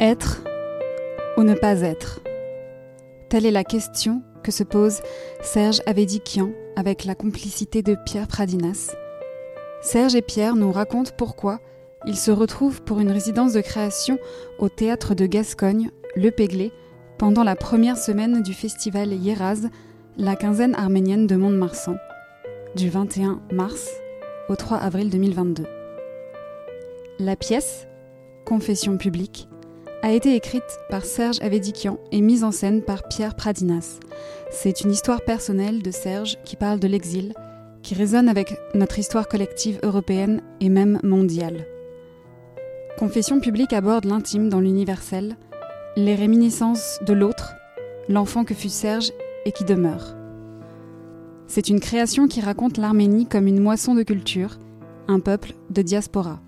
Être 0.00 0.44
ou 1.38 1.42
ne 1.42 1.54
pas 1.54 1.80
être? 1.80 2.20
Telle 3.30 3.46
est 3.46 3.50
la 3.50 3.64
question 3.64 4.22
que 4.42 4.52
se 4.52 4.62
pose 4.62 5.00
Serge 5.40 5.80
Avedikian 5.86 6.50
avec 6.76 7.06
la 7.06 7.14
complicité 7.14 7.82
de 7.82 7.96
Pierre 8.04 8.28
Pradinas. 8.28 8.94
Serge 9.80 10.14
et 10.14 10.20
Pierre 10.20 10.54
nous 10.54 10.70
racontent 10.70 11.12
pourquoi 11.16 11.60
ils 12.04 12.16
se 12.16 12.30
retrouvent 12.30 12.82
pour 12.82 13.00
une 13.00 13.10
résidence 13.10 13.54
de 13.54 13.62
création 13.62 14.18
au 14.58 14.68
théâtre 14.68 15.14
de 15.14 15.24
Gascogne, 15.24 15.90
Le 16.14 16.30
Péglé, 16.30 16.72
pendant 17.16 17.42
la 17.42 17.56
première 17.56 17.96
semaine 17.96 18.42
du 18.42 18.52
festival 18.52 19.14
Yeraz, 19.14 19.68
la 20.18 20.36
quinzaine 20.36 20.74
arménienne 20.74 21.26
de 21.26 21.36
Mont-de-Marsan, 21.36 21.96
du 22.74 22.90
21 22.90 23.40
mars 23.50 23.90
au 24.50 24.56
3 24.56 24.76
avril 24.76 25.08
2022. 25.08 25.64
La 27.18 27.34
pièce, 27.34 27.88
Confession 28.44 28.98
publique, 28.98 29.48
a 30.06 30.12
été 30.12 30.36
écrite 30.36 30.62
par 30.88 31.04
Serge 31.04 31.40
Avedikian 31.42 31.98
et 32.12 32.20
mise 32.20 32.44
en 32.44 32.52
scène 32.52 32.80
par 32.80 33.08
Pierre 33.08 33.34
Pradinas. 33.34 33.98
C'est 34.52 34.82
une 34.82 34.92
histoire 34.92 35.20
personnelle 35.22 35.82
de 35.82 35.90
Serge 35.90 36.38
qui 36.44 36.54
parle 36.54 36.78
de 36.78 36.86
l'exil, 36.86 37.34
qui 37.82 37.96
résonne 37.96 38.28
avec 38.28 38.56
notre 38.72 39.00
histoire 39.00 39.26
collective 39.26 39.80
européenne 39.82 40.42
et 40.60 40.68
même 40.68 41.00
mondiale. 41.02 41.66
Confession 43.00 43.40
publique 43.40 43.72
aborde 43.72 44.04
l'intime 44.04 44.48
dans 44.48 44.60
l'universel, 44.60 45.36
les 45.96 46.14
réminiscences 46.14 47.00
de 47.04 47.12
l'autre, 47.12 47.56
l'enfant 48.08 48.44
que 48.44 48.54
fut 48.54 48.68
Serge 48.68 49.10
et 49.44 49.50
qui 49.50 49.64
demeure. 49.64 50.14
C'est 51.48 51.68
une 51.68 51.80
création 51.80 52.28
qui 52.28 52.40
raconte 52.40 52.78
l'Arménie 52.78 53.26
comme 53.26 53.48
une 53.48 53.60
moisson 53.60 53.96
de 53.96 54.04
culture, 54.04 54.60
un 55.08 55.18
peuple 55.18 55.54
de 55.70 55.82
diaspora, 55.82 56.40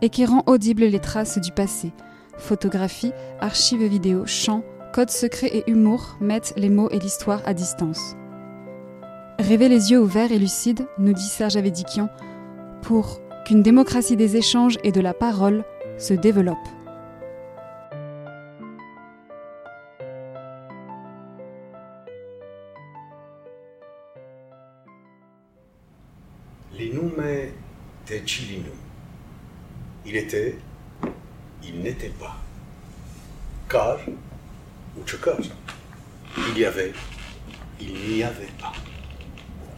et 0.00 0.08
qui 0.08 0.24
rend 0.24 0.42
audibles 0.46 0.86
les 0.86 1.00
traces 1.00 1.38
du 1.38 1.52
passé, 1.52 1.92
photographies, 2.38 3.12
archives 3.40 3.82
vidéo, 3.82 4.26
chants, 4.26 4.64
codes 4.92 5.10
secrets 5.10 5.50
et 5.54 5.70
humour 5.70 6.16
mettent 6.20 6.54
les 6.56 6.68
mots 6.68 6.90
et 6.90 6.98
l'histoire 6.98 7.40
à 7.46 7.54
distance. 7.54 8.16
Rêver 9.38 9.68
les 9.68 9.90
yeux 9.90 10.00
ouverts 10.00 10.32
et 10.32 10.38
lucides, 10.38 10.86
nous 10.98 11.12
dit 11.12 11.22
Serge 11.22 11.56
Avedikian, 11.56 12.08
pour 12.82 13.20
qu'une 13.44 13.62
démocratie 13.62 14.16
des 14.16 14.36
échanges 14.36 14.78
et 14.84 14.92
de 14.92 15.00
la 15.00 15.14
parole 15.14 15.64
se 15.98 16.14
développe. 16.14 16.58
Il 30.04 30.16
était 30.16 30.56
il 31.72 31.82
n'était 31.82 32.08
pas. 32.10 32.36
Car 33.68 33.98
ou. 34.96 35.02
Il 36.48 36.58
y 36.58 36.64
avait, 36.64 36.92
il 37.80 37.94
n'y 37.94 38.22
avait 38.22 38.52
pas. 38.60 38.72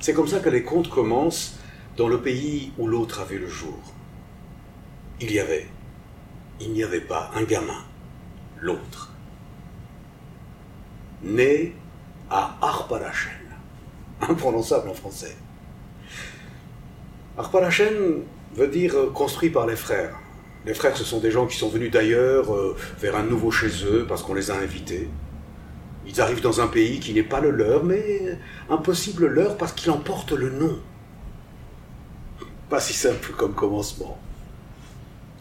C'est 0.01 0.12
comme 0.12 0.28
ça 0.28 0.41
que 0.41 0.48
les 0.48 0.62
contes 0.62 0.89
commencent 0.89 1.59
dans 1.97 2.09
le 2.09 2.20
pays 2.20 2.73
où 2.78 2.86
l'autre 2.86 3.20
avait 3.20 3.39
le 3.39 3.48
jour. 3.48 3.78
Il 5.20 5.33
y 5.33 5.39
avait, 5.39 5.69
il 6.61 6.73
n'y 6.73 6.83
avait 6.83 7.01
pas 7.01 7.31
un 7.34 7.45
gamin, 7.45 7.84
l'autre. 8.61 9.12
Né 11.23 11.75
à 12.29 12.56
Arparachen, 12.61 13.31
imprononçable 14.20 14.89
en 14.89 14.95
français. 14.95 15.36
Arparachen 17.39 18.23
veut 18.55 18.69
dire 18.69 18.95
construit 19.14 19.51
par 19.51 19.67
les 19.67 19.77
frères. 19.77 20.17
Les 20.67 20.73
frères, 20.73 20.97
ce 20.97 21.05
sont 21.05 21.20
des 21.20 21.31
gens 21.31 21.47
qui 21.47 21.59
sont 21.59 21.69
venus 21.69 21.91
d'ailleurs 21.91 22.55
euh, 22.55 22.75
vers 22.98 23.17
un 23.17 23.23
nouveau 23.23 23.51
chez 23.51 23.85
eux 23.85 24.07
parce 24.08 24.23
qu'on 24.23 24.35
les 24.35 24.51
a 24.51 24.57
invités. 24.57 25.08
Ils 26.07 26.20
arrivent 26.20 26.41
dans 26.41 26.61
un 26.61 26.69
pays 26.69 27.01
qui 27.01 27.13
n'est 27.13 27.23
pas 27.23 27.41
le 27.41 27.51
leur, 27.51 27.85
mais 27.85 28.39
impossible 28.70 29.27
leur 29.27 29.57
parce 29.58 29.73
qu'il 29.73 29.91
en 29.91 29.98
porte 29.98 30.33
le 30.33 30.51
nom. 30.51 30.79
Pas 32.70 32.80
si 32.80 32.95
simple 32.95 33.33
comme 33.33 33.55
commencement. 33.55 34.19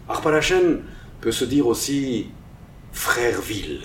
Arpalachen 0.09 0.81
peut 1.21 1.31
se 1.31 1.45
dire 1.45 1.67
aussi 1.67 2.29
Frèreville. 2.91 3.83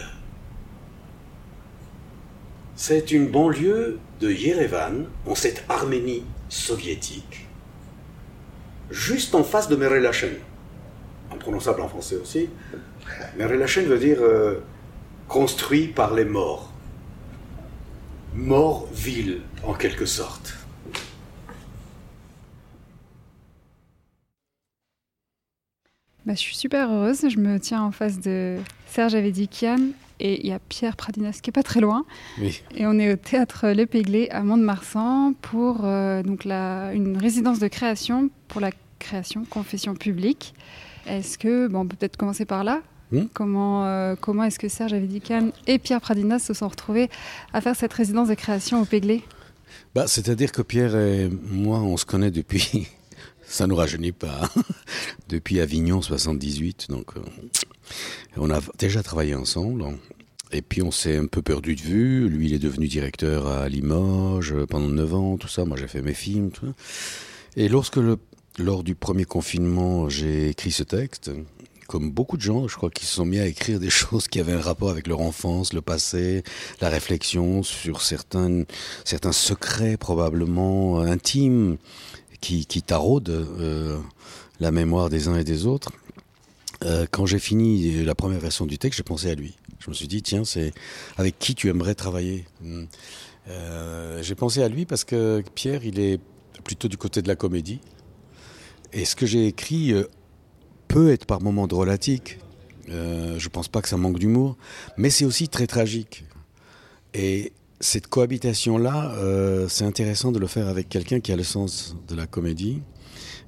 C'est 2.75 3.13
une 3.13 3.29
banlieue 3.29 3.99
de 4.21 4.31
Yerevan, 4.31 5.07
en 5.27 5.35
cette 5.37 5.65
Arménie 5.69 6.25
soviétique, 6.49 7.47
juste 8.91 9.35
en 9.35 9.45
face 9.45 9.69
de 9.69 9.77
Merelachen 9.77 10.37
imprononçable 11.33 11.81
en 11.81 11.89
français 11.89 12.17
aussi. 12.17 12.49
Mais 13.37 13.47
Relachen 13.47 13.85
veut 13.87 13.99
dire 13.99 14.19
euh, 14.21 14.61
construit 15.29 15.89
par 15.89 16.15
les 16.15 16.25
morts. 16.25 16.73
Mort-ville, 18.35 19.41
en 19.65 19.75
quelque 19.75 20.07
sorte. 20.07 20.55
Bah, 26.29 26.35
je 26.35 26.41
suis 26.41 26.57
super 26.57 26.93
heureuse. 26.93 27.27
Je 27.29 27.39
me 27.39 27.59
tiens 27.59 27.83
en 27.83 27.91
face 27.91 28.21
de 28.21 28.59
Serge 28.87 29.15
Avedikian 29.15 29.79
et 30.21 30.41
il 30.41 30.47
y 30.47 30.53
a 30.53 30.59
Pierre 30.59 30.95
Pradinas 30.95 31.41
qui 31.43 31.49
est 31.51 31.53
pas 31.53 31.63
très 31.63 31.81
loin. 31.81 32.05
Et 32.77 32.87
on 32.87 32.99
est 32.99 33.13
au 33.13 33.17
théâtre 33.17 33.69
Le 33.69 33.87
Péglé 33.87 34.29
à 34.31 34.43
Mont-de-Marsan 34.43 35.33
pour 35.41 35.85
euh, 35.85 36.23
donc 36.23 36.45
la, 36.45 36.93
une 36.93 37.17
résidence 37.17 37.61
de 37.61 37.69
création 37.69 38.29
pour 38.49 38.61
la 38.61 38.73
création 38.99 39.45
confession 39.45 39.95
publique. 39.95 40.55
Est-ce 41.07 41.39
que, 41.39 41.69
bon, 41.69 41.81
on 41.81 41.87
peut 41.87 41.97
peut-être 41.97 42.17
commencer 42.17 42.45
par 42.45 42.65
là. 42.65 42.83
Hmm 43.11 43.25
comment, 43.33 43.87
euh, 43.87 44.17
comment 44.21 44.45
est-ce 44.45 44.59
que 44.59 44.69
Serge 44.69 44.93
Avedican 44.93 45.51
et 45.67 45.79
Pierre 45.79 46.01
Pradinas 46.01 46.41
se 46.41 46.53
sont 46.53 46.69
retrouvés 46.69 47.09
à 47.53 47.61
faire 47.61 47.75
cette 47.75 47.93
résidence 47.93 48.29
de 48.29 48.35
création 48.35 48.83
au 48.83 48.85
Péglé? 48.85 49.23
Bah, 49.95 50.07
C'est-à-dire 50.07 50.53
que 50.53 50.63
Pierre 50.63 50.95
et 50.97 51.31
moi, 51.51 51.81
on 51.81 51.97
se 51.97 52.05
connaît 52.05 52.31
depuis, 52.31 52.89
ça 53.43 53.65
ne 53.65 53.71
nous 53.71 53.77
rajeunit 53.77 54.13
pas, 54.13 54.51
depuis 55.29 55.61
Avignon 55.61 56.03
78. 56.03 56.87
Donc, 56.91 57.17
euh, 57.17 57.21
on 58.37 58.51
a 58.51 58.61
déjà 58.79 59.03
travaillé 59.03 59.35
ensemble. 59.35 59.85
Et 60.51 60.63
puis 60.63 60.81
on 60.81 60.91
s'est 60.91 61.19
un 61.19 61.27
peu 61.27 61.43
perdu 61.43 61.75
de 61.75 61.81
vue. 61.83 62.29
Lui, 62.29 62.47
il 62.47 62.55
est 62.55 62.59
devenu 62.59 62.89
directeur 62.89 63.47
à 63.47 63.69
Limoges 63.69 64.55
pendant 64.71 64.89
9 64.89 65.15
ans, 65.15 65.37
tout 65.37 65.49
ça. 65.49 65.67
Moi, 65.67 65.77
j'ai 65.77 65.89
fait 65.89 66.01
mes 66.01 66.15
films. 66.15 66.51
Tout 66.51 66.67
ça. 66.67 66.73
Et 67.57 67.69
lorsque 67.69 67.97
le 67.97 68.19
lors 68.59 68.83
du 68.83 68.95
premier 68.95 69.25
confinement, 69.25 70.09
j'ai 70.09 70.49
écrit 70.49 70.73
ce 70.73 70.83
texte. 70.83 71.31
Comme 71.87 72.11
beaucoup 72.11 72.37
de 72.37 72.43
gens, 72.43 72.69
je 72.69 72.77
crois 72.77 72.91
qu'ils 72.91 73.07
se 73.07 73.15
sont 73.15 73.25
mis 73.25 73.39
à 73.39 73.47
écrire 73.47 73.81
des 73.81 73.91
choses 74.01 74.29
qui 74.29 74.41
avaient 74.41 74.53
un 74.53 74.61
rapport 74.61 74.91
avec 74.91 75.07
leur 75.07 75.21
enfance, 75.21 75.73
le 75.73 75.81
passé, 75.81 76.43
la 76.81 76.89
réflexion 76.89 77.63
sur 77.63 78.03
certains, 78.03 78.65
certains 79.05 79.33
secrets 79.33 79.97
probablement 79.97 81.01
intimes 81.01 81.79
qui, 82.41 82.67
qui 82.67 82.83
taraudent 82.83 83.31
euh, 83.31 83.99
la 84.61 84.71
mémoire 84.71 85.09
des 85.09 85.29
uns 85.29 85.39
et 85.39 85.45
des 85.45 85.67
autres. 85.67 85.93
Euh, 86.85 87.07
quand 87.11 87.27
j'ai 87.27 87.39
fini 87.39 88.05
la 88.05 88.15
première 88.15 88.39
version 88.39 88.67
du 88.67 88.79
texte, 88.79 88.99
j'ai 88.99 89.03
pensé 89.05 89.31
à 89.31 89.35
lui. 89.35 89.57
Je 89.81 89.91
me 89.91 89.95
suis 89.95 90.09
dit, 90.09 90.23
tiens, 90.23 90.45
c'est 90.45 90.73
avec 91.17 91.39
qui 91.39 91.55
tu 91.55 91.69
aimerais 91.69 91.95
travailler? 91.95 92.45
Euh, 93.49 94.23
J'ai 94.23 94.35
pensé 94.35 94.63
à 94.63 94.69
lui 94.69 94.85
parce 94.85 95.05
que 95.05 95.43
Pierre, 95.55 95.85
il 95.85 95.99
est 95.99 96.21
plutôt 96.65 96.89
du 96.89 96.97
côté 96.97 97.23
de 97.23 97.29
la 97.29 97.37
comédie. 97.37 97.81
Et 98.93 99.05
ce 99.05 99.17
que 99.17 99.27
j'ai 99.27 99.47
écrit 99.47 99.93
euh, 99.93 100.05
peut 100.89 101.13
être 101.13 101.27
par 101.27 101.43
moments 101.43 101.67
drôlatique. 101.67 102.39
Euh, 102.89 103.39
je 103.39 103.49
pense 103.49 103.69
pas 103.69 103.83
que 103.83 103.89
ça 103.89 103.99
manque 103.99 104.19
d'humour, 104.19 104.57
mais 104.97 105.11
c'est 105.11 105.27
aussi 105.27 105.49
très 105.49 105.67
tragique. 105.67 106.25
Et 107.13 107.53
cette 107.81 108.07
cohabitation-là, 108.07 109.13
euh, 109.17 109.69
c'est 109.69 109.85
intéressant 109.85 110.33
de 110.33 110.39
le 110.39 110.47
faire 110.47 110.69
avec 110.69 110.89
quelqu'un 110.89 111.21
qui 111.21 111.31
a 111.33 111.37
le 111.37 111.43
sens 111.43 111.97
de 112.09 112.17
la 112.17 112.27
comédie. 112.27 112.81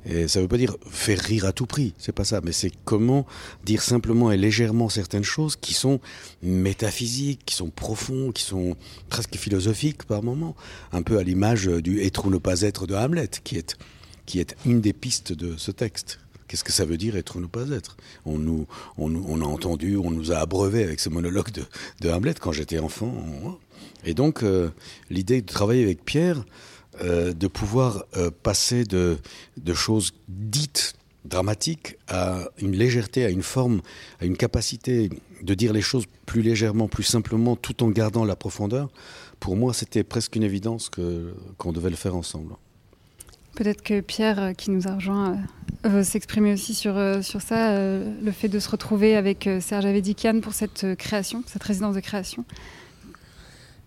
Et 0.04 0.28
ça 0.28 0.38
ne 0.38 0.44
veut 0.44 0.48
pas 0.48 0.56
dire 0.56 0.76
faire 0.90 1.18
rire 1.18 1.44
à 1.44 1.52
tout 1.52 1.66
prix, 1.66 1.92
c'est 1.98 2.12
pas 2.12 2.24
ça, 2.24 2.40
mais 2.42 2.52
c'est 2.52 2.72
comment 2.86 3.26
dire 3.64 3.82
simplement 3.82 4.32
et 4.32 4.38
légèrement 4.38 4.88
certaines 4.88 5.24
choses 5.24 5.56
qui 5.56 5.74
sont 5.74 6.00
métaphysiques, 6.42 7.44
qui 7.44 7.54
sont 7.54 7.68
profondes, 7.68 8.32
qui 8.32 8.42
sont 8.42 8.76
presque 9.10 9.36
philosophiques 9.36 10.04
par 10.04 10.22
moments, 10.22 10.56
un 10.92 11.02
peu 11.02 11.18
à 11.18 11.22
l'image 11.22 11.66
du 11.66 12.00
être 12.00 12.24
ou 12.24 12.30
ne 12.30 12.38
pas 12.38 12.62
être 12.62 12.86
de 12.86 12.94
Hamlet, 12.94 13.28
qui 13.44 13.58
est 13.58 13.76
qui 14.30 14.38
est 14.38 14.54
une 14.64 14.80
des 14.80 14.92
pistes 14.92 15.32
de 15.32 15.56
ce 15.56 15.72
texte. 15.72 16.20
Qu'est-ce 16.46 16.62
que 16.62 16.70
ça 16.70 16.84
veut 16.84 16.96
dire 16.96 17.16
être 17.16 17.34
ou 17.34 17.40
ne 17.40 17.48
pas 17.48 17.68
être? 17.70 17.96
On, 18.24 18.38
nous, 18.38 18.64
on, 18.96 19.40
a 19.40 19.44
entendu, 19.44 19.96
on 19.96 20.12
nous 20.12 20.30
a 20.30 20.36
abreuvé 20.36 20.84
avec 20.84 21.00
ce 21.00 21.08
monologue 21.08 21.48
de, 22.00 22.08
Hamlet 22.08 22.34
quand 22.40 22.52
j'étais 22.52 22.78
enfant. 22.78 23.12
Et 24.04 24.14
donc, 24.14 24.44
euh, 24.44 24.70
l'idée 25.10 25.42
de 25.42 25.46
travailler 25.46 25.82
avec 25.82 26.04
Pierre, 26.04 26.44
euh, 27.02 27.32
de 27.32 27.48
pouvoir 27.48 28.04
euh, 28.16 28.30
passer 28.30 28.84
de, 28.84 29.18
choses 29.74 30.12
dites 30.28 30.94
dramatiques 31.24 31.96
à 32.06 32.48
une 32.58 32.76
légèreté, 32.76 33.24
à 33.24 33.30
une 33.30 33.42
forme, 33.42 33.80
à 34.20 34.26
une 34.26 34.36
capacité 34.36 35.10
de 35.42 35.54
dire 35.54 35.72
les 35.72 35.82
choses 35.82 36.04
plus 36.24 36.42
légèrement, 36.42 36.86
plus 36.86 37.02
simplement, 37.02 37.56
tout 37.56 37.82
en 37.82 37.88
gardant 37.88 38.24
la 38.24 38.36
profondeur, 38.36 38.90
pour 39.40 39.56
moi, 39.56 39.74
c'était 39.74 40.04
presque 40.04 40.36
une 40.36 40.44
évidence 40.44 40.88
qu'on 41.58 41.72
devait 41.72 41.90
le 41.90 41.96
faire 41.96 42.14
ensemble. 42.14 42.54
Peut-être 43.54 43.82
que 43.82 44.00
Pierre, 44.00 44.42
euh, 44.42 44.52
qui 44.52 44.70
nous 44.70 44.88
a 44.88 44.94
rejoint, 44.94 45.38
euh, 45.86 46.02
s'exprimer 46.02 46.52
aussi 46.52 46.74
sur, 46.74 46.94
sur 47.22 47.40
ça, 47.40 47.74
le 47.74 48.32
fait 48.32 48.48
de 48.48 48.58
se 48.58 48.68
retrouver 48.68 49.16
avec 49.16 49.48
Serge 49.60 49.86
Avedikian 49.86 50.40
pour 50.40 50.52
cette 50.52 50.94
création, 50.96 51.42
cette 51.46 51.62
résidence 51.62 51.94
de 51.94 52.00
création. 52.00 52.44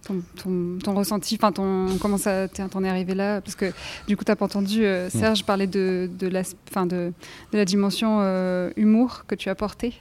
Ton, 0.06 0.94
ressenti, 0.94 1.40
enfin 1.42 1.54
comment 2.02 2.18
ça 2.18 2.50
t'en 2.50 2.84
es 2.84 2.90
arrivé 2.90 3.16
là? 3.16 3.40
Parce 3.40 3.56
que 3.56 3.72
du 4.06 4.18
coup, 4.18 4.26
tu 4.26 4.32
n'as 4.32 4.36
pas 4.36 4.46
entendu 4.46 4.84
euh, 4.84 5.10
Serge 5.10 5.46
parler 5.46 5.66
de, 5.66 6.10
de, 6.20 6.28
la, 6.28 6.44
de, 6.44 7.14
de 7.54 7.58
la 7.58 7.64
dimension 7.64 8.18
euh, 8.20 8.70
humour 8.76 9.24
que 9.28 9.36
tu 9.36 9.50
as 9.50 9.56
porté. 9.56 9.94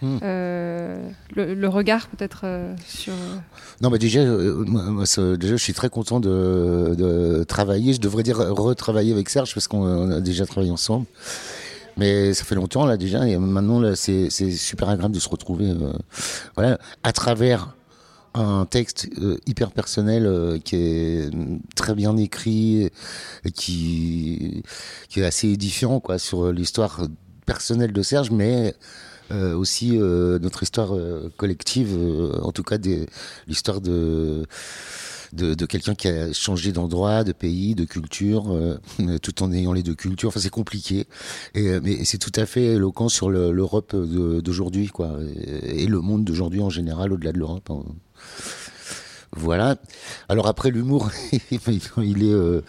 Hmm. 0.00 0.18
Euh, 0.22 1.08
le, 1.34 1.68
regard 1.68 2.08
peut-être 2.08 2.46
sur. 2.86 3.12
Non, 3.80 3.90
mais 3.90 3.98
déjà, 3.98 4.24
moi, 4.24 5.04
déjà, 5.36 5.56
je 5.56 5.62
suis 5.62 5.72
très 5.72 5.88
content 5.88 6.20
de, 6.20 6.94
de, 6.96 7.44
travailler. 7.44 7.92
Je 7.92 8.00
devrais 8.00 8.22
dire 8.22 8.38
retravailler 8.38 9.12
avec 9.12 9.28
Serge 9.28 9.54
parce 9.54 9.68
qu'on 9.68 10.10
a 10.10 10.20
déjà 10.20 10.46
travaillé 10.46 10.70
ensemble. 10.70 11.06
Mais 11.96 12.32
ça 12.32 12.44
fait 12.44 12.54
longtemps 12.54 12.86
là 12.86 12.96
déjà 12.96 13.26
et 13.26 13.36
maintenant 13.38 13.80
là 13.80 13.96
c'est 13.96 14.30
super 14.30 14.88
agréable 14.88 15.12
de 15.12 15.18
se 15.18 15.28
retrouver 15.28 15.74
voilà 16.54 16.78
à 17.02 17.10
travers 17.10 17.74
un 18.34 18.66
texte 18.66 19.08
euh, 19.20 19.38
hyper 19.46 19.70
personnel 19.70 20.26
euh, 20.26 20.58
qui 20.58 20.76
est 20.76 21.30
très 21.74 21.94
bien 21.94 22.16
écrit 22.16 22.90
et 23.44 23.50
qui, 23.52 24.62
qui 25.08 25.20
est 25.20 25.24
assez 25.24 25.48
édifiant 25.48 26.00
quoi, 26.00 26.18
sur 26.18 26.52
l'histoire 26.52 27.00
personnelle 27.46 27.92
de 27.92 28.02
Serge, 28.02 28.30
mais 28.30 28.74
euh, 29.30 29.54
aussi 29.54 29.92
notre 29.98 30.62
histoire 30.62 30.92
collective, 31.36 31.96
en 32.42 32.52
tout 32.52 32.62
cas 32.62 32.78
l'histoire 33.46 33.80
de 33.80 34.46
de, 35.34 35.52
de 35.52 35.66
quelqu'un 35.66 35.94
qui 35.94 36.08
a 36.08 36.32
changé 36.32 36.72
d'endroit, 36.72 37.22
de 37.22 37.32
pays, 37.32 37.74
de 37.74 37.84
culture, 37.84 38.58
tout 39.22 39.42
en 39.42 39.52
ayant 39.52 39.74
les 39.74 39.82
deux 39.82 39.94
cultures. 39.94 40.30
Enfin, 40.30 40.40
c'est 40.40 40.48
compliqué, 40.48 41.06
et, 41.54 41.80
mais 41.80 42.02
c'est 42.06 42.16
tout 42.16 42.32
à 42.36 42.46
fait 42.46 42.76
éloquent 42.76 43.10
sur 43.10 43.28
l'Europe 43.28 43.94
d'aujourd'hui, 43.94 44.88
quoi, 44.88 45.18
et, 45.64 45.86
le 45.86 46.00
monde 46.00 46.24
d'aujourd'hui 46.24 46.60
en 46.62 46.70
général, 46.70 47.12
au-delà 47.12 47.32
de 47.32 47.38
l'Europe. 47.38 47.70
Hein. 47.70 47.84
Voilà. 49.36 49.76
Alors 50.28 50.46
après 50.46 50.70
l'humour, 50.70 51.10
il 51.50 52.22
est, 52.22 52.32
euh, 52.32 52.62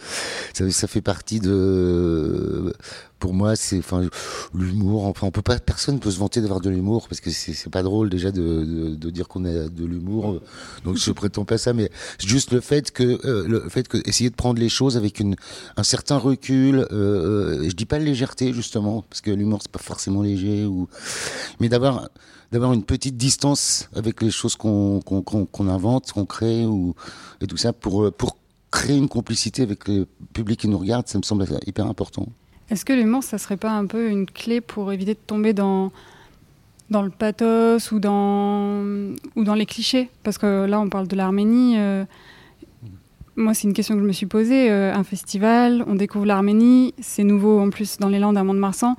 ça, 0.52 0.86
fait 0.86 1.00
partie 1.00 1.40
de, 1.40 2.72
pour 3.18 3.32
moi, 3.32 3.56
c'est, 3.56 3.78
enfin, 3.78 4.08
l'humour. 4.54 5.06
Enfin, 5.06 5.26
on 5.26 5.30
peut 5.30 5.42
pas, 5.42 5.58
personne 5.58 6.00
peut 6.00 6.10
se 6.10 6.18
vanter 6.18 6.40
d'avoir 6.40 6.60
de 6.60 6.68
l'humour 6.68 7.08
parce 7.08 7.20
que 7.20 7.30
c'est 7.30 7.70
pas 7.70 7.82
drôle 7.82 8.10
déjà 8.10 8.30
de, 8.30 8.94
de, 8.94 9.10
dire 9.10 9.26
qu'on 9.26 9.44
a 9.46 9.68
de 9.68 9.84
l'humour. 9.84 10.40
Donc 10.84 10.96
je 10.96 11.10
prétends 11.12 11.44
pas 11.44 11.56
ça, 11.56 11.72
mais 11.72 11.90
juste 12.18 12.52
le 12.52 12.60
fait 12.60 12.90
que, 12.90 13.20
euh, 13.26 13.48
le 13.48 13.68
fait 13.68 13.88
que 13.88 13.98
essayer 14.06 14.28
de 14.28 14.36
prendre 14.36 14.60
les 14.60 14.68
choses 14.68 14.96
avec 14.96 15.18
une, 15.20 15.36
un 15.76 15.82
certain 15.82 16.18
recul. 16.18 16.86
Euh, 16.92 17.68
je 17.68 17.74
dis 17.74 17.86
pas 17.86 17.98
légèreté 17.98 18.52
justement 18.52 19.02
parce 19.08 19.22
que 19.22 19.30
l'humour 19.30 19.60
c'est 19.62 19.72
pas 19.72 19.78
forcément 19.78 20.22
léger 20.22 20.64
ou, 20.64 20.88
mais 21.58 21.68
d'avoir 21.68 22.08
d'avoir 22.52 22.72
une 22.72 22.82
petite 22.82 23.16
distance 23.16 23.88
avec 23.94 24.22
les 24.22 24.30
choses 24.30 24.56
qu'on 24.56 25.00
invente, 25.60 26.12
qu'on 26.12 26.26
crée 26.26 26.64
ou 26.64 26.94
et 27.40 27.46
tout 27.46 27.56
ça 27.56 27.72
pour 27.72 28.04
euh, 28.04 28.10
pour 28.10 28.36
créer 28.70 28.96
une 28.96 29.08
complicité 29.08 29.62
avec 29.62 29.88
le 29.88 30.06
public 30.32 30.60
qui 30.60 30.68
nous 30.68 30.78
regarde, 30.78 31.08
ça 31.08 31.18
me 31.18 31.24
semble 31.24 31.44
hyper 31.66 31.86
important. 31.86 32.26
Est-ce 32.70 32.84
que 32.84 32.92
l'humour, 32.92 33.24
ça 33.24 33.36
serait 33.38 33.56
pas 33.56 33.72
un 33.72 33.86
peu 33.86 34.08
une 34.08 34.26
clé 34.26 34.60
pour 34.60 34.92
éviter 34.92 35.14
de 35.14 35.18
tomber 35.26 35.52
dans 35.52 35.90
dans 36.88 37.02
le 37.02 37.10
pathos 37.10 37.90
ou 37.92 37.98
dans 37.98 38.84
ou 39.36 39.44
dans 39.44 39.54
les 39.54 39.66
clichés? 39.66 40.08
Parce 40.22 40.38
que 40.38 40.66
là, 40.66 40.80
on 40.80 40.88
parle 40.88 41.08
de 41.08 41.16
l'Arménie. 41.16 41.78
Euh, 41.78 42.04
moi, 43.36 43.54
c'est 43.54 43.66
une 43.66 43.74
question 43.74 43.94
que 43.94 44.02
je 44.02 44.06
me 44.06 44.12
suis 44.12 44.26
posée. 44.26 44.70
Euh, 44.70 44.94
un 44.94 45.04
festival, 45.04 45.84
on 45.86 45.94
découvre 45.94 46.26
l'Arménie, 46.26 46.94
c'est 47.00 47.24
nouveau 47.24 47.58
en 47.58 47.70
plus 47.70 47.98
dans 47.98 48.08
les 48.08 48.18
Landes 48.18 48.36
à 48.36 48.44
Mont-de-Marsan. 48.44 48.96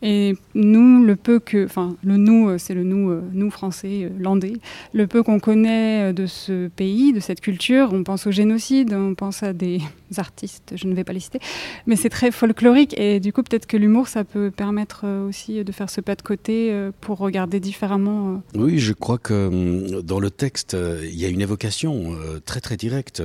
Et 0.00 0.36
nous, 0.54 1.04
le 1.04 1.16
peu 1.16 1.40
que, 1.40 1.64
enfin, 1.64 1.96
le 2.04 2.16
nous, 2.16 2.48
euh, 2.48 2.58
c'est 2.58 2.74
le 2.74 2.84
nous, 2.84 3.10
euh, 3.10 3.22
nous 3.32 3.50
français, 3.50 4.04
euh, 4.04 4.10
landais, 4.18 4.54
le 4.92 5.08
peu 5.08 5.24
qu'on 5.24 5.40
connaît 5.40 6.12
de 6.12 6.26
ce 6.26 6.68
pays, 6.68 7.12
de 7.12 7.18
cette 7.18 7.40
culture, 7.40 7.90
on 7.92 8.04
pense 8.04 8.26
au 8.26 8.30
génocide, 8.30 8.94
on 8.94 9.14
pense 9.14 9.42
à 9.42 9.52
des 9.52 9.80
artistes, 10.16 10.74
je 10.76 10.86
ne 10.86 10.94
vais 10.94 11.02
pas 11.02 11.12
les 11.12 11.20
citer, 11.20 11.40
mais 11.86 11.96
c'est 11.96 12.10
très 12.10 12.30
folklorique 12.30 12.96
et 12.98 13.18
du 13.18 13.32
coup, 13.32 13.42
peut-être 13.42 13.66
que 13.66 13.76
l'humour, 13.76 14.06
ça 14.06 14.22
peut 14.22 14.52
permettre 14.52 15.04
aussi 15.28 15.64
de 15.64 15.72
faire 15.72 15.90
ce 15.90 16.00
pas 16.00 16.14
de 16.14 16.22
côté 16.22 16.72
pour 17.00 17.18
regarder 17.18 17.58
différemment. 17.58 18.42
Oui, 18.54 18.78
je 18.78 18.92
crois 18.92 19.18
que 19.18 19.48
hum, 19.48 20.02
dans 20.02 20.20
le 20.20 20.30
texte, 20.30 20.76
il 21.02 21.18
y 21.18 21.24
a 21.24 21.28
une 21.28 21.40
évocation 21.40 22.16
très 22.44 22.60
très 22.60 22.76
directe. 22.76 23.22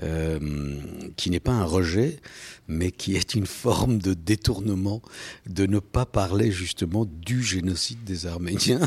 Qui 0.00 1.30
n'est 1.30 1.40
pas 1.40 1.52
un 1.52 1.64
rejet, 1.64 2.18
mais 2.66 2.90
qui 2.90 3.14
est 3.16 3.34
une 3.34 3.46
forme 3.46 3.98
de 3.98 4.12
détournement 4.12 5.02
de 5.46 5.66
ne 5.66 5.78
pas 5.78 6.04
parler 6.04 6.50
justement 6.50 7.04
du 7.06 7.42
génocide 7.42 8.02
des 8.04 8.26
Arméniens. 8.26 8.80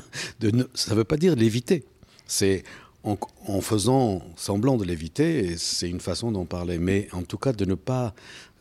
Ça 0.74 0.92
ne 0.92 0.96
veut 0.96 1.04
pas 1.06 1.18
dire 1.18 1.36
l'éviter. 1.36 1.86
C'est 2.26 2.64
en, 3.04 3.62
faisant 3.62 4.22
semblant 4.36 4.78
de 4.78 4.84
l'éviter, 4.84 5.56
c'est 5.58 5.90
une 5.90 6.02
façon 6.02 6.32
d'en 6.32 6.46
parler, 6.46 6.78
mais 6.78 7.08
en 7.14 7.24
tout 7.24 7.38
cas 7.38 7.54
de 7.54 7.66
ne 7.66 7.76
pas 7.76 8.14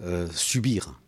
euh, 0.02 0.28
subir 0.32 1.00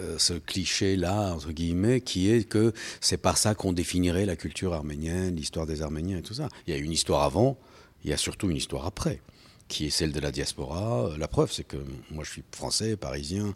euh, 0.00 0.16
ce 0.18 0.34
cliché-là, 0.34 1.34
entre 1.34 1.52
guillemets, 1.52 2.00
qui 2.00 2.30
est 2.30 2.48
que 2.48 2.72
c'est 3.00 3.18
par 3.18 3.36
ça 3.36 3.54
qu'on 3.54 3.72
définirait 3.72 4.26
la 4.26 4.36
culture 4.36 4.72
arménienne, 4.72 5.36
l'histoire 5.36 5.66
des 5.66 5.82
Arméniens 5.82 6.18
et 6.18 6.22
tout 6.22 6.34
ça. 6.34 6.48
Il 6.66 6.74
y 6.74 6.76
a 6.76 6.80
une 6.80 6.92
histoire 6.92 7.22
avant, 7.22 7.58
il 8.04 8.10
y 8.10 8.12
a 8.12 8.16
surtout 8.16 8.50
une 8.50 8.56
histoire 8.56 8.86
après 8.86 9.20
qui 9.68 9.86
est 9.86 9.90
celle 9.90 10.12
de 10.12 10.20
la 10.20 10.30
diaspora. 10.30 11.10
La 11.18 11.28
preuve, 11.28 11.52
c'est 11.52 11.64
que 11.64 11.76
moi, 12.10 12.24
je 12.24 12.30
suis 12.30 12.44
français, 12.52 12.96
parisien. 12.96 13.54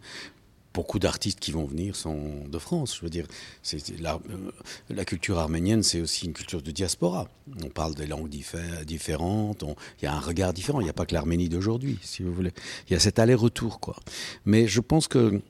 Beaucoup 0.73 0.99
d'artistes 0.99 1.41
qui 1.41 1.51
vont 1.51 1.65
venir 1.65 1.97
sont 1.97 2.47
de 2.47 2.57
France. 2.57 2.95
Je 2.95 3.01
veux 3.01 3.09
dire, 3.09 3.25
c'est 3.61 3.99
la, 3.99 4.15
euh, 4.15 4.51
la, 4.89 5.03
culture 5.03 5.37
arménienne, 5.37 5.83
c'est 5.83 5.99
aussi 5.99 6.27
une 6.27 6.33
culture 6.33 6.61
de 6.61 6.71
diaspora. 6.71 7.27
On 7.61 7.67
parle 7.67 7.93
des 7.93 8.07
langues 8.07 8.29
différentes. 8.29 9.65
Il 10.01 10.05
y 10.05 10.07
a 10.07 10.13
un 10.13 10.19
regard 10.19 10.53
différent. 10.53 10.79
Il 10.79 10.85
n'y 10.85 10.89
a 10.89 10.93
pas 10.93 11.05
que 11.05 11.13
l'Arménie 11.13 11.49
d'aujourd'hui, 11.49 11.99
si 12.01 12.23
vous 12.23 12.33
voulez. 12.33 12.53
Il 12.87 12.93
y 12.93 12.95
a 12.95 12.99
cet 12.99 13.19
aller-retour, 13.19 13.81
quoi. 13.81 13.97
Mais 14.45 14.65
je 14.65 14.79
pense 14.79 15.09
que 15.09 15.41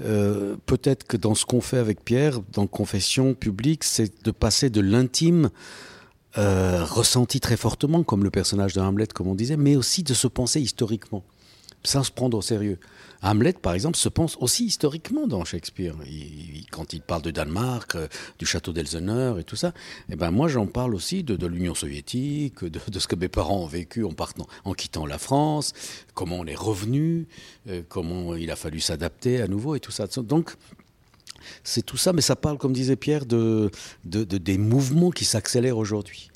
euh, 0.00 0.56
peut-être 0.66 1.04
que 1.04 1.16
dans 1.16 1.34
ce 1.34 1.44
qu'on 1.44 1.60
fait 1.60 1.78
avec 1.78 2.04
Pierre, 2.04 2.40
dans 2.52 2.66
Confession 2.66 3.34
publique, 3.34 3.82
c'est 3.82 4.24
de 4.24 4.30
passer 4.30 4.70
de 4.70 4.80
l'intime 4.80 5.50
euh, 6.38 6.84
ressenti 6.84 7.40
très 7.40 7.56
fortement, 7.56 8.02
comme 8.02 8.22
le 8.22 8.30
personnage 8.30 8.72
de 8.72 8.80
Hamlet, 8.80 9.08
comme 9.08 9.26
on 9.26 9.34
disait, 9.34 9.56
mais 9.56 9.76
aussi 9.76 10.02
de 10.02 10.14
se 10.14 10.28
penser 10.28 10.60
historiquement, 10.60 11.24
sans 11.82 12.04
se 12.04 12.12
prendre 12.12 12.38
au 12.38 12.42
sérieux. 12.42 12.78
Hamlet, 13.22 13.54
par 13.54 13.74
exemple, 13.74 13.96
se 13.96 14.08
pense 14.08 14.36
aussi 14.38 14.66
historiquement 14.66 15.26
dans 15.26 15.44
Shakespeare. 15.44 15.96
quand 16.70 16.92
il 16.92 17.00
parle 17.00 17.22
de 17.22 17.32
Danemark, 17.32 17.96
euh, 17.96 18.06
du 18.38 18.46
château 18.46 18.72
d'Elseneur 18.72 19.40
et 19.40 19.44
tout 19.44 19.56
ça, 19.56 19.72
eh 20.10 20.14
ben 20.14 20.30
moi 20.30 20.46
j'en 20.46 20.66
parle 20.66 20.94
aussi 20.94 21.24
de, 21.24 21.46
l'Union 21.46 21.74
soviétique, 21.74 22.64
de, 22.64 22.98
ce 22.98 23.08
que 23.08 23.16
mes 23.16 23.28
parents 23.28 23.62
ont 23.62 23.66
vécu 23.66 24.04
en 24.04 24.12
partant, 24.12 24.46
en 24.64 24.74
quittant 24.74 25.06
la 25.06 25.18
France, 25.18 25.72
comment 26.14 26.36
on 26.36 26.46
est 26.46 26.54
revenu, 26.54 27.26
euh, 27.68 27.82
comment 27.88 28.36
il 28.36 28.50
a 28.52 28.56
fallu 28.56 28.78
s'adapter 28.78 29.42
à 29.42 29.48
nouveau 29.48 29.74
et 29.74 29.80
tout 29.80 29.90
ça. 29.90 30.06
Donc 30.18 30.54
c'est 31.64 31.82
tout 31.82 31.96
ça, 31.96 32.12
mais 32.12 32.20
ça 32.20 32.36
parle, 32.36 32.58
comme 32.58 32.72
disait 32.72 32.96
Pierre, 32.96 33.26
de, 33.26 33.70
des 34.04 34.58
mouvements 34.58 35.10
qui 35.10 35.24
s'accélèrent 35.24 35.78
aujourd'hui, 35.78 36.30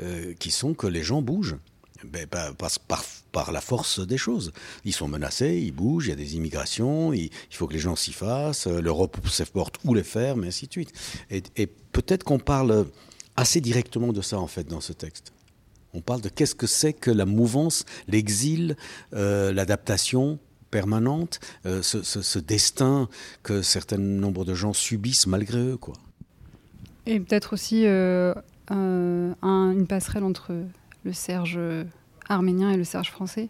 euh, 0.00 0.34
qui 0.38 0.50
sont 0.50 0.74
que 0.74 0.86
les 0.86 1.02
gens 1.02 1.22
bougent. 1.22 1.56
Ben, 2.04 2.26
par, 3.32 3.52
la 3.52 3.60
force 3.60 4.00
des 4.00 4.18
choses. 4.18 4.52
Ils 4.84 4.92
sont 4.92 5.08
menacés, 5.08 5.60
ils 5.62 5.72
bougent, 5.72 6.06
il 6.06 6.10
y 6.10 6.12
a 6.12 6.16
des 6.16 6.36
immigrations, 6.36 7.12
il, 7.12 7.30
faut 7.50 7.66
que 7.66 7.72
les 7.72 7.78
gens 7.78 7.96
s'y 7.96 8.12
fassent, 8.12 8.66
l'Europe 8.66 9.16
s'efforce 9.28 9.72
ou 9.84 9.94
les 9.94 10.02
faire, 10.02 10.36
mais 10.36 10.48
ainsi 10.48 10.66
de 10.66 10.72
suite. 10.72 10.92
Et, 11.30 11.66
peut-être 11.66 12.22
qu'on 12.22 12.38
parle 12.38 12.86
assez 13.36 13.60
directement 13.60 14.12
de 14.12 14.20
ça, 14.20 14.38
en 14.38 14.46
fait, 14.46 14.64
dans 14.64 14.80
ce 14.80 14.92
texte. 14.92 15.32
On 15.94 16.02
parle 16.02 16.20
de 16.20 16.28
qu'est-ce 16.28 16.54
que 16.54 16.66
c'est 16.66 16.92
que 16.92 17.10
la 17.10 17.24
mouvance, 17.24 17.86
l'exil, 18.08 18.76
euh, 19.14 19.52
l'adaptation, 19.52 20.38
permanente, 20.70 21.40
euh, 21.64 21.80
ce, 21.82 22.38
destin 22.38 23.08
que 23.42 23.62
certain 23.62 23.98
nombre 23.98 24.44
de 24.44 24.54
gens 24.54 24.72
subissent 24.72 25.26
malgré 25.26 25.58
eux. 25.58 25.76
Quoi. 25.76 25.94
Et 27.06 27.20
peut-être 27.20 27.54
aussi 27.54 27.86
euh, 27.86 28.34
une 28.70 29.86
passerelle 29.88 30.24
entre 30.24 30.52
le 31.04 31.12
Serge 31.12 31.58
arménien 32.28 32.70
et 32.70 32.76
le 32.76 32.84
Serge 32.84 33.10
français 33.10 33.48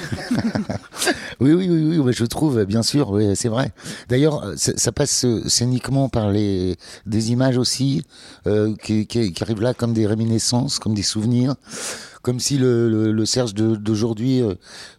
Oui, 1.40 1.54
oui, 1.54 1.68
oui, 1.70 1.98
oui, 1.98 2.12
je 2.12 2.24
trouve, 2.26 2.64
bien 2.66 2.82
sûr, 2.82 3.10
oui, 3.10 3.34
c'est 3.34 3.48
vrai. 3.48 3.72
D'ailleurs, 4.10 4.52
ça 4.56 4.92
passe 4.92 5.24
scéniquement 5.46 6.10
par 6.10 6.30
les, 6.30 6.76
des 7.06 7.32
images 7.32 7.56
aussi, 7.56 8.04
euh, 8.46 8.74
qui, 8.82 9.06
qui, 9.06 9.32
qui, 9.32 9.42
arrivent 9.42 9.62
là 9.62 9.72
comme 9.72 9.94
des 9.94 10.06
réminiscences, 10.06 10.78
comme 10.78 10.92
des 10.92 11.02
souvenirs 11.02 11.54
comme 12.22 12.40
si 12.40 12.58
le, 12.58 13.12
le, 13.12 13.26
Serge 13.26 13.54
d'aujourd'hui 13.54 14.42
euh, 14.42 14.54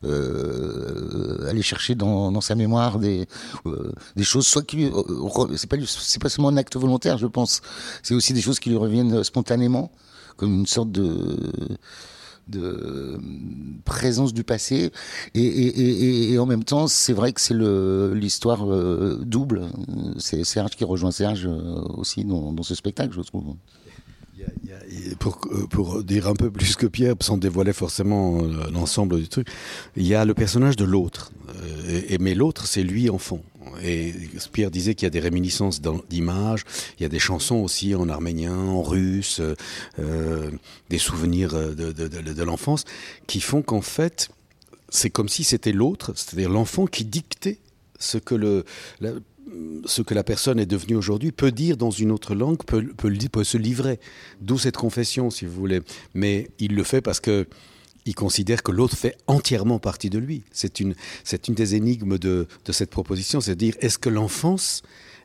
euh, 0.06 1.50
allait 1.50 1.62
chercher 1.62 1.96
dans, 1.96 2.32
dans, 2.32 2.41
sa 2.41 2.56
mémoire 2.56 3.00
des, 3.00 3.27
euh, 3.65 3.91
des 4.15 4.24
choses, 4.24 4.48
soit 4.48 4.63
qui 4.63 4.86
euh, 4.86 5.56
c'est 5.56 5.70
pas 5.70 5.77
pas 5.77 6.30
seulement 6.30 6.50
un 6.50 6.58
acte 6.58 6.75
volontaire, 6.75 7.18
je 7.18 7.27
pense, 7.27 7.62
c'est 8.01 8.15
aussi 8.15 8.34
des 8.34 8.41
choses 8.41 8.60
qui 8.60 8.70
lui 8.70 8.77
reviennent 8.77 9.24
spontanément, 9.24 9.91
comme 10.38 10.53
une 10.53 10.65
sorte 10.65 10.91
de 10.91 11.38
de 12.48 13.19
présence 13.86 14.33
du 14.33 14.43
passé. 14.43 14.91
Et, 15.33 16.38
en 16.39 16.45
même 16.45 16.63
temps, 16.63 16.88
c'est 16.88 17.13
vrai 17.13 17.33
que 17.33 17.41
c'est 17.41 17.53
l'histoire 17.53 18.65
double. 19.25 19.67
C'est 20.17 20.43
Serge 20.43 20.71
qui 20.71 20.83
rejoint 20.83 21.12
Serge 21.12 21.48
aussi 21.98 22.24
dans, 22.25 22.63
ce 22.63 22.75
spectacle, 22.75 23.13
je 23.15 23.21
trouve 23.21 23.55
pour, 25.19 25.39
pour, 25.69 26.03
dire 26.03 26.27
un 26.27 26.33
peu 26.33 26.50
plus 26.50 26.75
que 26.75 26.88
Pierre, 26.88 27.15
sans 27.19 27.38
dévoiler 27.38 27.74
forcément 27.74 28.41
euh, 28.41 28.69
l'ensemble 28.71 29.17
du 29.19 29.27
truc, 29.27 29.48
il 29.95 30.07
y 30.07 30.15
a 30.15 30.25
le 30.25 30.33
personnage 30.33 30.75
de 30.75 30.86
l'autre. 30.86 31.31
Euh, 31.88 32.17
mais 32.19 32.33
l'autre, 32.33 32.65
c'est 32.65 32.83
lui 32.83 33.10
enfant. 33.10 33.41
Et 33.83 34.13
Pierre 34.51 34.71
disait 34.71 34.95
qu'il 34.95 35.05
y 35.05 35.07
a 35.07 35.11
des 35.11 35.19
réminiscences 35.19 35.81
d'images, 36.09 36.63
il 36.99 37.03
y 37.03 37.05
a 37.05 37.09
des 37.09 37.19
chansons 37.19 37.57
aussi 37.57 37.95
en 37.95 38.09
arménien, 38.09 38.55
en 38.55 38.81
russe, 38.81 39.41
euh, 39.99 40.51
des 40.89 40.97
souvenirs 40.97 41.53
de, 41.53 41.91
de, 41.91 42.43
l'enfance, 42.43 42.85
qui 43.27 43.41
font 43.41 43.61
qu'en 43.61 43.81
fait, 43.81 44.29
c'est 44.89 45.09
comme 45.09 45.29
si 45.29 45.43
c'était 45.43 45.71
l'autre, 45.71 46.13
c'est-à-dire 46.15 46.49
l'enfant 46.49 46.85
qui 46.85 47.05
dictait 47.05 47.59
ce 47.99 48.17
que 48.17 48.35
le, 48.35 48.65
ce 49.85 50.01
que 50.01 50.13
la 50.13 50.23
personne 50.23 50.59
est 50.59 50.65
devenue 50.65 50.95
aujourd'hui 50.95 51.31
peut 51.31 51.51
dire 51.51 51.77
dans 51.77 51.91
une 51.91 52.11
autre 52.11 52.35
langue, 52.35 52.57
peut, 52.63 53.43
se 53.43 53.57
livrer. 53.57 53.99
D'où 54.39 54.57
cette 54.57 54.77
confession, 54.77 55.29
si 55.29 55.45
vous 55.45 55.53
voulez. 55.53 55.81
Mais 56.13 56.49
il 56.59 56.75
le 56.75 56.83
fait 56.83 57.01
parce 57.01 57.19
que 57.19 57.47
il 58.05 58.15
considère 58.15 58.63
que 58.63 58.72
l'autre 58.72 58.98
fait 58.98 59.17
entièrement 59.27 59.79
partie 59.79 60.10
de 60.10 60.17
lui. 60.17 60.43
C'est 60.51 60.79
une, 60.79 60.96
une 61.48 61.53
des 61.53 61.75
énigmes 61.75 62.17
de, 62.17 62.48
de 62.65 62.72
cette 62.72 62.89
proposition, 62.89 63.41
c'est 63.41 63.51
à 63.51 63.55
dire 63.55 63.75
est-ce 63.79 63.98
que 63.98 64.10
l'enfance 64.10 64.81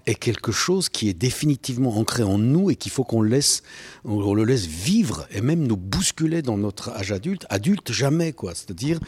est 0.07 0.15
quelque 0.15 0.53
chose 0.53 0.89
qui 0.89 1.09
est 1.09 1.15
définitivement 1.15 1.97
ancré 1.99 2.23
en 2.23 2.39
nous 2.39 2.71
et 2.71 2.77
qu'il 2.77 2.93
faut 2.93 3.05
qu'on 3.05 3.23
laisse, 3.23 3.63
on 4.05 4.35
le 4.35 4.45
laisse 4.45 4.67
vivre 4.67 5.27
et 5.33 5.41
même 5.41 5.67
nous 5.67 5.77
bousculer 5.77 6.43
dans 6.43 6.57
notre 6.57 6.91
âge 6.91 7.13
adulte? 7.13 7.45
Adulte 7.51 7.93
jamais 7.93 8.33
quoi. 8.33 8.55
C'est-à-dire 8.55 9.01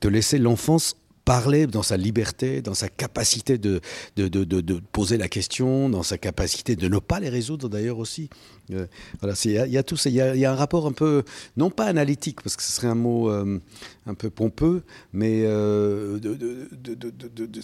de 0.00 0.08
laisser 0.08 0.38
l'enfance 0.38 0.96
parler 1.30 1.68
dans 1.68 1.84
sa 1.84 1.96
liberté, 1.96 2.60
dans 2.60 2.74
sa 2.74 2.88
capacité 2.88 3.56
de, 3.56 3.80
de, 4.16 4.26
de, 4.26 4.42
de, 4.42 4.80
poser 4.90 5.16
la 5.16 5.28
question, 5.28 5.88
dans 5.88 6.02
sa 6.02 6.18
capacité 6.18 6.74
de 6.74 6.88
ne 6.88 6.98
pas 6.98 7.20
les 7.20 7.28
résoudre 7.28 7.68
d'ailleurs 7.68 7.98
aussi. 7.98 8.28
Euh, 8.72 8.88
voilà, 9.20 9.36
il 9.44 9.52
y, 9.52 9.78
a 9.78 9.82
tout 9.84 9.94
il 10.06 10.10
y, 10.10 10.16
y, 10.16 10.44
a 10.44 10.50
un 10.50 10.56
rapport 10.56 10.88
un 10.88 10.92
peu, 10.92 11.22
non 11.56 11.70
pas 11.70 11.84
analytique, 11.84 12.42
parce 12.42 12.56
que 12.56 12.64
ce 12.64 12.72
serait 12.72 12.88
un 12.88 12.96
mot 12.96 13.30
euh, 13.30 13.60
un 14.06 14.14
peu 14.14 14.28
pompeux, 14.28 14.82
mais 15.12 15.42
euh, 15.44 16.18
de, 16.18 16.68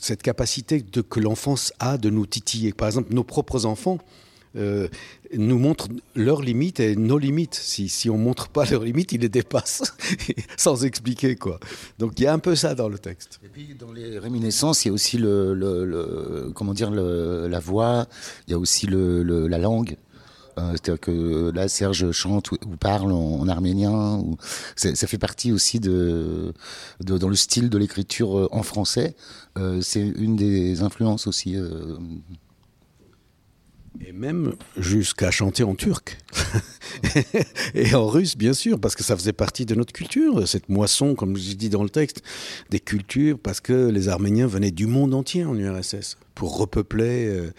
cette 0.01 0.23
capacité 0.23 0.81
que 0.81 1.19
l'enfance 1.19 1.73
a 1.81 1.99
de 1.99 2.09
nous 2.09 2.25
titiller. 2.25 2.73
Par 2.73 2.87
exemple, 2.87 3.13
nos 3.13 3.25
propres 3.25 3.67
enfants, 3.67 3.99
euh, 4.57 4.89
nous 5.35 5.59
montrent 5.59 5.89
leurs 6.15 6.41
limites 6.41 6.81
et 6.81 6.97
nos 6.97 7.19
limites. 7.19 7.55
Si, 7.55 7.89
si 7.89 8.09
on 8.09 8.19
ne 8.19 8.23
montre 8.23 8.49
pas 8.49 8.65
leurs 8.65 8.85
limites, 8.85 9.13
ils 9.13 9.21
les 9.21 9.29
dépassent 9.29 9.95
sans 10.57 10.85
expliquer. 10.85 11.37
quoi. 11.37 11.61
Donc 11.99 12.13
il 12.19 12.23
y 12.23 12.27
a 12.27 12.33
un 12.33 12.39
peu 12.39 12.55
ça 12.55 12.75
dans 12.75 12.89
le 12.89 12.99
texte. 12.99 13.41
Et 13.45 13.49
puis 13.49 13.75
dans 13.79 13.93
les 13.93 14.19
réminiscences, 14.19 14.85
il 14.85 14.89
y 14.89 14.91
a 14.91 14.95
aussi 14.95 15.19
le, 15.19 16.53
comment 16.55 16.75
dire, 16.75 16.91
la 16.91 17.61
voix, 17.61 18.07
il 18.47 18.53
y 18.53 18.55
a 18.55 18.59
aussi 18.59 18.87
la 18.87 19.59
langue. 19.59 19.97
Euh, 20.59 20.71
c'est-à-dire 20.73 21.01
que 21.01 21.51
là, 21.55 21.69
Serge 21.69 22.11
chante 22.13 22.51
ou, 22.51 22.57
parle 22.81 23.13
en, 23.13 23.47
arménien. 23.47 24.25
Ça 24.75 25.07
fait 25.07 25.19
partie 25.19 25.53
aussi 25.53 25.81
de, 25.81 26.55
dans 27.01 27.29
le 27.29 27.37
style 27.37 27.69
de 27.69 27.77
l'écriture 27.77 28.39
euh, 28.39 28.49
en 28.53 28.63
français. 28.63 29.17
c'est 29.83 30.01
une 30.01 30.37
des 30.37 30.83
influences 30.83 31.27
aussi 31.27 31.57
et 34.05 34.13
même 34.13 34.55
jusqu'à 34.77 35.31
chanter 35.31 35.63
en 35.63 35.75
turc. 35.75 36.19
et 37.75 37.95
en 37.95 38.07
russe, 38.07 38.37
bien 38.37 38.53
sûr, 38.53 38.81
parce 38.81 38.95
que 38.95 39.03
ça 39.03 39.17
faisait 39.17 39.33
partie 39.33 39.67
de 39.67 39.75
notre 39.75 39.93
culture, 39.93 40.47
cette 40.47 40.69
moisson, 40.69 41.15
comme 41.15 41.37
je 41.37 41.55
dis 41.55 41.69
dans 41.69 41.83
le 41.83 41.91
texte, 41.91 42.23
des 42.71 42.81
cultures, 42.81 43.39
parce 43.39 43.61
que 43.61 43.89
les 43.89 44.09
Arméniens 44.09 44.47
venaient 44.47 44.71
du 44.71 44.87
monde 44.87 45.15
entier 45.15 45.45
en 45.45 45.57
URSS 45.57 46.17
pour 46.35 46.59
repeupler 46.59 47.27
euh, 47.27 47.53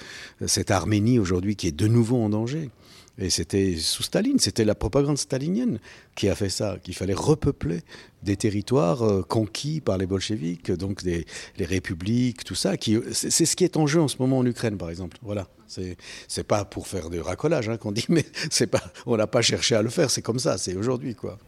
cette 0.45 0.71
Arménie 0.71 1.19
aujourd'hui 1.19 1.55
qui 1.55 1.67
est 1.67 1.75
de 1.75 1.87
nouveau 1.87 2.17
en 2.17 2.29
danger. 2.29 2.69
Et 3.19 3.29
c'était 3.31 3.75
sous 3.77 4.03
Staline, 4.03 4.37
c'était 4.37 4.63
la 4.63 4.75
propagande 4.75 5.17
stalinienne 5.17 5.79
qui 6.15 6.29
a 6.29 6.35
fait 6.35 6.49
ça, 6.49 6.77
qu'il 6.83 6.93
fallait 6.93 7.15
repeupler 7.15 7.81
des 8.21 8.37
territoires 8.37 9.03
euh, 9.03 9.23
conquis 9.23 9.81
par 9.81 9.97
les 9.97 10.05
bolcheviks, 10.05 10.71
donc 10.71 11.03
des, 11.03 11.25
les 11.57 11.65
républiques, 11.65 12.43
tout 12.43 12.55
ça. 12.55 12.73
C'est 13.11 13.45
ce 13.45 13.55
qui 13.55 13.63
est 13.63 13.75
en 13.75 13.87
jeu 13.87 14.01
en 14.01 14.07
ce 14.07 14.17
moment 14.19 14.37
en 14.37 14.45
Ukraine, 14.45 14.77
par 14.77 14.89
exemple. 14.91 15.17
Voilà. 15.23 15.47
C'est 15.67 16.47
pas 16.47 16.63
pour 16.63 16.87
faire 16.87 17.09
du 17.09 17.19
racolage 17.19 17.69
hein, 17.69 17.77
qu'on 17.77 17.91
dit, 17.91 18.05
mais 18.09 18.25
pas, 18.67 18.83
on 19.05 19.17
n'a 19.17 19.27
pas 19.27 19.41
cherché 19.41 19.75
à 19.75 19.81
le 19.81 19.89
faire, 19.89 20.11
c'est 20.11 20.21
comme 20.21 20.39
ça, 20.39 20.57
c'est 20.57 20.75
aujourd'hui. 20.75 21.15
quoi. 21.15 21.39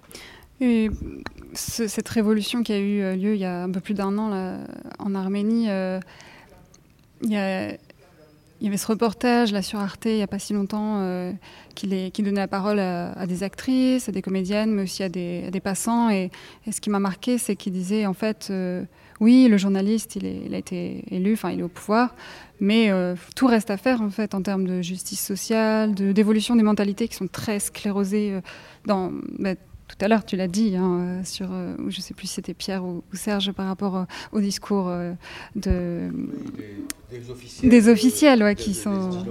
Et 0.61 0.89
cette 1.53 2.09
révolution 2.09 2.63
qui 2.63 2.73
a 2.73 2.79
eu 2.79 3.01
euh, 3.01 3.15
lieu 3.15 3.35
il 3.35 3.39
y 3.39 3.45
a 3.45 3.63
un 3.63 3.71
peu 3.71 3.79
plus 3.79 3.93
d'un 3.93 4.17
an 4.17 4.59
en 4.99 5.15
Arménie, 5.15 5.69
euh, 5.69 5.99
il 7.21 7.31
y 7.31 7.37
a 7.37 7.77
il 8.61 8.65
y 8.65 8.67
avait 8.67 8.77
ce 8.77 8.87
reportage 8.87 9.51
là 9.51 9.61
sur 9.61 9.79
Arte 9.79 10.05
il 10.05 10.15
n'y 10.15 10.21
a 10.21 10.27
pas 10.27 10.39
si 10.39 10.53
longtemps 10.53 10.97
euh, 10.99 11.31
qui, 11.75 11.87
donnait 11.87 12.41
la 12.41 12.47
parole 12.47 12.79
à, 12.79 13.25
des 13.25 13.43
actrices, 13.43 14.09
à 14.09 14.11
des 14.11 14.21
comédiennes, 14.21 14.71
mais 14.71 14.83
aussi 14.83 15.01
à 15.01 15.07
des, 15.07 15.61
passants. 15.63 16.09
Et, 16.09 16.29
ce 16.69 16.81
qui 16.81 16.89
m'a 16.89 16.99
marqué, 16.99 17.37
c'est 17.37 17.55
qu'il 17.55 17.71
disait 17.71 18.05
en 18.05 18.13
fait, 18.13 18.47
euh, 18.49 18.83
oui, 19.21 19.47
le 19.49 19.57
journaliste, 19.57 20.17
il, 20.17 20.53
a 20.53 20.57
été 20.57 21.05
élu, 21.09 21.33
enfin, 21.33 21.51
il 21.51 21.61
est 21.61 21.63
au 21.63 21.69
pouvoir, 21.69 22.15
mais 22.59 22.91
euh, 22.91 23.15
tout 23.33 23.47
reste 23.47 23.71
à 23.71 23.77
faire 23.77 24.01
en 24.01 24.09
fait 24.09 24.35
en 24.35 24.41
termes 24.41 24.65
de 24.65 24.81
justice 24.81 25.25
sociale, 25.25 25.95
d'évolution 25.95 26.57
des 26.57 26.63
mentalités 26.63 27.07
qui 27.07 27.15
sont 27.15 27.27
très 27.27 27.59
sclérosées 27.59 28.39
dans. 28.85 29.13
Bah, 29.37 29.55
tout 29.89 30.05
à 30.05 30.07
l'heure, 30.07 30.23
tu 30.23 30.37
l'as 30.37 30.47
dit, 30.47 30.75
hein, 30.77 31.21
sur, 31.25 31.49
je 31.49 31.97
ne 31.97 32.01
sais 32.01 32.13
plus 32.13 32.27
si 32.27 32.35
c'était 32.35 32.53
Pierre 32.53 32.85
ou, 32.85 33.03
Serge, 33.13 33.51
par 33.51 33.67
rapport 33.67 34.05
au 34.31 34.39
discours 34.39 34.89
de, 35.55 36.09
des 37.09 37.29
officiels, 37.31 37.69
des 37.69 37.87
officiels 37.87 38.43
ouais, 38.43 38.55
qui 38.55 38.73
sont. 38.73 39.25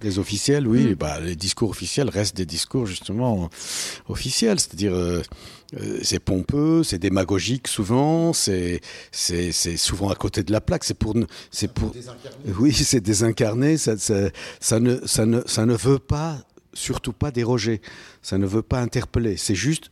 Des 0.00 0.18
officiels, 0.18 0.68
oui. 0.68 0.92
Mm. 0.92 0.94
Bah, 0.94 1.18
les 1.20 1.34
discours 1.34 1.70
officiels 1.70 2.08
restent 2.08 2.36
des 2.36 2.46
discours 2.46 2.86
justement 2.86 3.50
officiels, 4.08 4.60
c'est-à-dire 4.60 4.94
euh, 4.94 5.22
euh, 5.76 5.98
c'est 6.02 6.20
pompeux, 6.20 6.84
c'est 6.84 6.98
démagogique 6.98 7.66
souvent, 7.66 8.32
c'est 8.32 8.80
c'est 9.10 9.52
souvent 9.76 10.10
à 10.10 10.14
côté 10.14 10.42
de 10.42 10.52
la 10.52 10.60
plaque. 10.60 10.84
C'est 10.84 10.98
pour 10.98 11.14
c'est 11.50 11.72
pour 11.72 11.92
oui, 12.60 12.72
c'est 12.72 13.00
désincarné. 13.00 13.76
Ça, 13.76 13.96
ça, 13.96 14.30
ça, 14.60 14.78
ne 14.80 14.98
ça 15.06 15.26
ne 15.26 15.40
ça 15.46 15.66
ne 15.66 15.74
veut 15.74 15.98
pas 15.98 16.38
surtout 16.78 17.12
pas 17.12 17.30
déroger. 17.30 17.80
Ça 18.22 18.38
ne 18.38 18.46
veut 18.46 18.62
pas 18.62 18.80
interpeller. 18.80 19.36
C'est 19.36 19.54
juste 19.54 19.90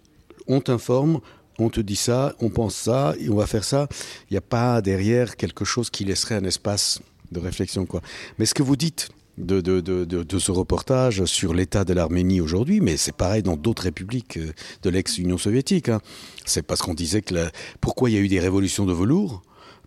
on 0.48 0.60
t'informe, 0.60 1.20
on 1.58 1.70
te 1.70 1.80
dit 1.80 1.96
ça, 1.96 2.34
on 2.40 2.50
pense 2.50 2.74
ça, 2.74 3.14
et 3.18 3.28
on 3.28 3.36
va 3.36 3.46
faire 3.46 3.64
ça. 3.64 3.88
Il 4.30 4.34
n'y 4.34 4.38
a 4.38 4.42
pas 4.42 4.80
derrière 4.80 5.36
quelque 5.36 5.64
chose 5.64 5.90
qui 5.90 6.04
laisserait 6.04 6.36
un 6.36 6.44
espace 6.44 7.00
de 7.32 7.40
réflexion. 7.40 7.86
Quoi. 7.86 8.02
Mais 8.38 8.46
ce 8.46 8.54
que 8.54 8.62
vous 8.62 8.76
dites 8.76 9.08
de, 9.38 10.38
ce 10.38 10.50
reportage 10.50 11.24
sur 11.24 11.52
l'état 11.52 11.84
de 11.84 11.92
l'Arménie 11.92 12.40
aujourd'hui, 12.40 12.80
mais 12.80 12.96
c'est 12.96 13.14
pareil 13.14 13.42
dans 13.42 13.56
d'autres 13.56 13.82
républiques 13.82 14.38
euh, 14.38 14.52
de 14.82 14.90
l'ex-Union 14.90 15.36
soviétique. 15.36 15.90
Hein. 15.90 16.00
C'est 16.46 16.62
parce 16.62 16.80
qu'on 16.80 16.94
disait 16.94 17.20
que 17.20 17.34
pourquoi 17.80 18.08
il 18.08 18.14
y 18.14 18.16
a 18.16 18.20
eu 18.20 18.28
des 18.28 18.40
révolutions 18.40 18.86
de 18.86 18.94
velours? 18.94 19.42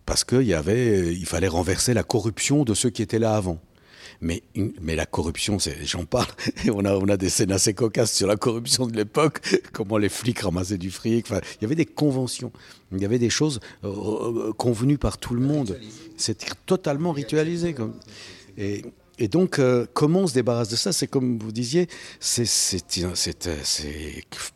Parce 0.06 0.24
qu'il 0.24 0.54
avait, 0.54 1.14
il 1.14 1.26
fallait 1.26 1.48
renverser 1.48 1.94
la 1.94 2.02
corruption 2.02 2.64
de 2.64 2.74
ceux 2.74 2.90
qui 2.90 3.02
étaient 3.02 3.18
là 3.18 3.34
avant. 3.34 3.60
Mais, 4.22 4.42
mais 4.82 4.96
la 4.96 5.06
corruption, 5.06 5.56
j'en 5.84 6.04
parle, 6.04 6.28
et 6.66 6.70
on 6.74 6.84
a, 6.84 6.94
on 6.94 7.08
a 7.08 7.16
des 7.16 7.30
scènes 7.30 7.52
assez 7.52 7.72
cocasses 7.72 8.12
sur 8.12 8.26
la 8.26 8.36
corruption 8.36 8.86
de 8.86 8.94
l'époque, 8.94 9.40
comment 9.72 9.96
les 9.96 10.10
flics 10.10 10.40
ramassaient 10.40 10.76
du 10.76 10.90
fric. 10.90 11.26
Enfin, 11.26 11.40
il 11.56 11.62
y 11.62 11.64
avait 11.64 11.74
des 11.74 11.86
conventions, 11.86 12.52
il 12.92 13.00
y 13.00 13.04
avait 13.06 13.18
des 13.18 13.30
choses 13.30 13.60
euh, 13.84 13.88
euh, 13.88 14.52
convenues 14.52 14.98
par 14.98 15.16
tout 15.16 15.34
le 15.34 15.40
monde. 15.40 15.78
C'était 16.16 16.50
totalement 16.66 17.12
ritualisé. 17.12 17.72
Comme. 17.72 17.94
Et, 18.58 18.82
et 19.20 19.28
donc, 19.28 19.58
euh, 19.58 19.86
comment 19.92 20.20
on 20.20 20.26
se 20.26 20.32
débarrasse 20.32 20.70
de 20.70 20.76
ça? 20.76 20.92
C'est 20.92 21.06
comme 21.06 21.38
vous 21.38 21.52
disiez, 21.52 21.88
c'est 22.20 22.46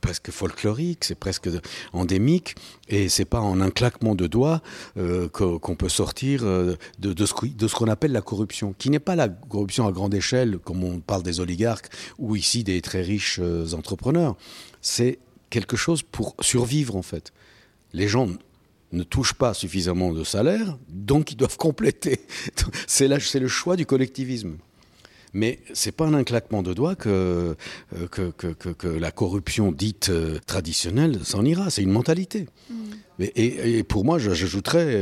presque 0.00 0.30
folklorique, 0.30 1.04
c'est 1.04 1.14
presque 1.14 1.50
endémique, 1.92 2.54
et 2.88 3.10
c'est 3.10 3.26
pas 3.26 3.40
en 3.40 3.60
un 3.60 3.70
claquement 3.70 4.14
de 4.14 4.26
doigts 4.26 4.62
euh, 4.96 5.28
qu'on 5.28 5.76
peut 5.76 5.90
sortir 5.90 6.44
euh, 6.44 6.76
de, 6.98 7.12
de 7.12 7.26
ce 7.26 7.74
qu'on 7.74 7.88
appelle 7.88 8.12
la 8.12 8.22
corruption, 8.22 8.74
qui 8.78 8.88
n'est 8.88 8.98
pas 8.98 9.16
la 9.16 9.28
corruption 9.28 9.86
à 9.86 9.92
grande 9.92 10.14
échelle, 10.14 10.58
comme 10.58 10.82
on 10.82 10.98
parle 10.98 11.22
des 11.22 11.40
oligarques 11.40 11.90
ou 12.18 12.34
ici 12.34 12.64
des 12.64 12.80
très 12.80 13.02
riches 13.02 13.40
entrepreneurs. 13.74 14.34
C'est 14.80 15.18
quelque 15.50 15.76
chose 15.76 16.02
pour 16.02 16.36
survivre 16.40 16.96
en 16.96 17.02
fait. 17.02 17.34
Les 17.92 18.08
gens 18.08 18.28
ne 18.94 19.02
touchent 19.02 19.34
pas 19.34 19.54
suffisamment 19.54 20.12
de 20.12 20.24
salaire, 20.24 20.78
donc 20.88 21.32
ils 21.32 21.36
doivent 21.36 21.56
compléter. 21.56 22.20
C'est 22.86 23.08
le 23.08 23.48
choix 23.48 23.76
du 23.76 23.86
collectivisme. 23.86 24.56
Mais 25.36 25.58
c'est 25.72 25.90
pas 25.90 26.06
un 26.06 26.22
claquement 26.22 26.62
de 26.62 26.72
doigts 26.72 26.94
que, 26.94 27.56
que, 28.12 28.30
que, 28.30 28.88
la 28.88 29.10
corruption 29.10 29.72
dite 29.72 30.12
traditionnelle 30.46 31.18
s'en 31.24 31.44
ira. 31.44 31.70
C'est 31.70 31.82
une 31.82 31.90
mentalité. 31.90 32.46
Mm. 32.70 32.74
Et, 33.18 33.82
pour 33.82 34.04
moi, 34.04 34.20
j'ajouterais, 34.20 34.96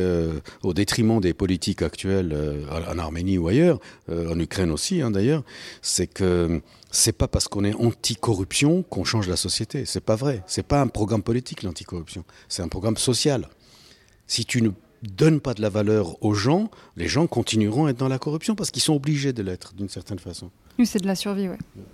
au 0.62 0.72
détriment 0.72 1.20
des 1.20 1.34
politiques 1.34 1.82
actuelles 1.82 2.34
en 2.70 2.98
Arménie 2.98 3.36
ou 3.36 3.48
ailleurs, 3.48 3.78
en 4.10 4.38
Ukraine 4.40 4.70
aussi 4.70 5.02
hein, 5.02 5.10
d'ailleurs, 5.10 5.44
c'est 5.82 6.06
que 6.06 6.62
c'est 6.92 7.12
pas 7.12 7.26
parce 7.26 7.48
qu'on 7.48 7.64
est 7.64 7.74
anti-corruption 7.74 8.82
qu'on 8.82 9.04
change 9.04 9.28
la 9.28 9.36
société. 9.36 9.84
C'est 9.86 10.02
pas 10.02 10.14
vrai. 10.14 10.42
C'est 10.46 10.66
pas 10.66 10.80
un 10.80 10.88
programme 10.88 11.22
politique 11.22 11.62
l'anticorruption. 11.62 12.24
C'est 12.48 12.62
un 12.62 12.68
programme 12.68 12.98
social. 12.98 13.48
Si 14.32 14.46
tu 14.46 14.62
ne 14.62 14.70
donnes 15.02 15.40
pas 15.40 15.52
de 15.52 15.60
la 15.60 15.68
valeur 15.68 16.16
aux 16.24 16.32
gens, 16.32 16.70
les 16.96 17.06
gens 17.06 17.26
continueront 17.26 17.84
à 17.84 17.90
être 17.90 17.98
dans 17.98 18.08
la 18.08 18.18
corruption 18.18 18.54
parce 18.54 18.70
qu'ils 18.70 18.80
sont 18.80 18.94
obligés 18.94 19.34
de 19.34 19.42
l'être 19.42 19.74
d'une 19.74 19.90
certaine 19.90 20.18
façon. 20.18 20.50
Oui, 20.78 20.86
c'est 20.86 21.00
de 21.00 21.06
la 21.06 21.14
survie, 21.14 21.48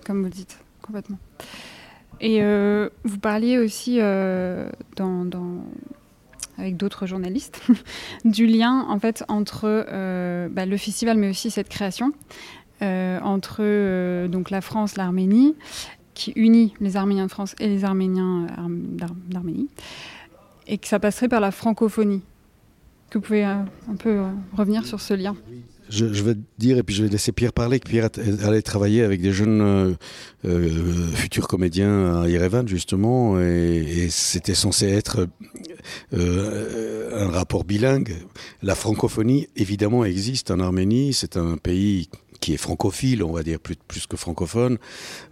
comme 0.07 0.18
vous 0.18 0.26
le 0.26 0.30
dites, 0.30 0.57
complètement. 0.80 1.18
Et 2.21 2.40
euh, 2.40 2.90
vous 3.02 3.18
parliez 3.18 3.59
aussi 3.59 3.99
euh, 4.00 4.71
avec 6.59 6.76
d'autres 6.76 7.07
journalistes 7.07 7.61
du 8.25 8.47
lien 8.47 8.87
en 8.88 9.00
fait 9.00 9.25
entre 9.26 9.64
euh, 9.64 10.49
bah, 10.49 10.64
le 10.64 10.76
festival 10.76 11.16
mais 11.16 11.30
aussi 11.30 11.50
cette 11.50 11.68
création. 11.68 12.12
Entre 12.80 14.28
donc 14.28 14.50
la 14.50 14.61
France, 14.61 14.97
l'Arménie, 14.97 15.57
qui 16.14 16.30
unit 16.37 16.73
les 16.78 16.97
Arméniens 16.97 17.26
de 17.26 17.33
France 17.33 17.57
et 17.59 17.66
les 17.66 17.85
Arméniens 17.85 18.47
d'Arménie, 19.26 19.68
et 20.68 20.78
que 20.78 20.87
ça 20.87 21.00
passerait 21.00 21.28
par 21.28 21.40
la 21.40 21.50
francophonie. 21.50 22.22
Vous 23.12 23.20
pouvez 23.20 23.42
un 23.42 23.66
peu 23.98 24.22
revenir 24.56 24.84
sur 24.84 25.00
ce 25.00 25.14
lien 25.14 25.34
je, 25.90 26.22
vais 26.22 26.34
dire, 26.58 26.78
et 26.78 26.82
puis 26.82 26.94
je 26.94 27.02
vais 27.02 27.08
laisser 27.08 27.32
Pierre 27.32 27.52
parler, 27.52 27.80
que 27.80 27.88
Pierre 27.88 28.10
allait 28.44 28.62
travailler 28.62 29.02
avec 29.02 29.20
des 29.20 29.32
jeunes 29.32 29.96
futurs 31.14 31.48
comédiens 31.48 32.22
à 32.22 32.28
Yerevan, 32.28 32.68
justement, 32.68 33.40
et, 33.40 34.08
c'était 34.10 34.54
censé 34.54 34.87
être 34.87 35.26
un 36.12 37.28
rapport 37.28 37.64
bilingue. 37.64 38.16
La 38.62 38.75
francophonie, 38.75 39.48
évidemment, 39.56 40.04
existe 40.04 40.50
en 40.50 40.60
Arménie. 40.60 41.12
C'est 41.12 41.37
un 41.37 41.56
pays 41.56 42.08
qui 42.40 42.54
est 42.54 42.57
francophile, 42.59 43.23
on 43.23 43.33
va 43.33 43.42
dire, 43.42 43.59
plus, 43.61 44.07
que 44.07 44.16
francophone, 44.16 44.78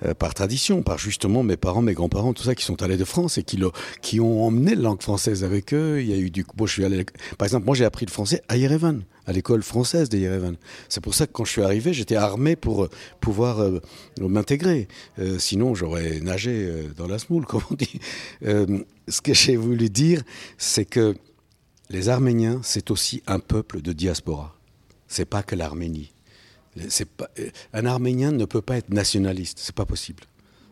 euh, 0.04 0.14
par 0.14 0.34
tradition, 0.34 0.82
par 0.82 0.98
justement 0.98 1.42
mes 1.42 1.56
parents, 1.56 1.82
mes 1.82 1.94
grands-parents, 1.94 2.32
tout 2.32 2.42
ça, 2.42 2.54
qui 2.54 2.64
sont 2.64 2.82
allés 2.82 2.96
de 2.96 3.04
France 3.04 3.38
et 3.38 3.42
qui, 3.42 4.20
ont 4.20 4.44
emmené 4.44 4.74
la 4.74 4.82
langue 4.82 5.02
française 5.02 5.44
avec 5.44 5.72
eux. 5.72 6.00
Il 6.00 6.08
y 6.08 6.12
a 6.12 6.16
eu 6.16 6.30
du 6.30 6.44
moi, 6.58 6.66
je 6.66 6.72
suis 6.72 6.84
allé, 6.84 7.04
par 7.38 7.46
exemple, 7.46 7.66
moi 7.66 7.74
j'ai 7.74 7.84
appris 7.84 8.06
le 8.06 8.10
français 8.10 8.42
à 8.48 8.56
Yerevan, 8.56 9.02
à 9.26 9.32
l'école 9.32 9.62
française 9.62 10.08
de 10.08 10.18
Yerevan. 10.18 10.56
C'est 10.88 11.00
pour 11.00 11.14
ça 11.14 11.26
que 11.26 11.32
quand 11.32 11.44
je 11.44 11.52
suis 11.52 11.62
arrivé, 11.62 11.92
j'étais 11.92 12.16
armé 12.16 12.56
pour 12.56 12.84
euh, 12.84 12.90
pouvoir 13.20 13.60
euh, 13.60 13.80
m'intégrer. 14.20 14.88
sinon, 15.38 15.74
j'aurais 15.74 16.20
nagé 16.20 16.86
dans 16.96 17.06
la 17.06 17.18
smoule, 17.18 17.46
comme 17.46 17.62
on 17.70 17.74
dit. 17.74 18.00
ce 18.42 19.20
que 19.20 19.34
j'ai 19.34 19.56
voulu 19.56 19.90
dire, 19.90 20.22
c'est 20.58 20.84
que 20.84 21.14
les 21.88 22.08
Arméniens, 22.08 22.60
c'est 22.62 22.90
aussi 22.90 23.22
un 23.26 23.38
peuple 23.38 23.80
de 23.80 23.92
diaspora. 23.92 24.56
C'est 25.06 25.24
pas 25.24 25.42
que 25.42 25.54
l'Arménie. 25.54 26.15
Euh, 26.78 27.50
un 27.72 27.86
Arménien 27.86 28.32
ne 28.32 28.44
peut 28.44 28.62
pas 28.62 28.76
être 28.76 28.90
nationaliste, 28.90 29.58
c'est 29.60 29.74
pas 29.74 29.86
possible. 29.86 30.24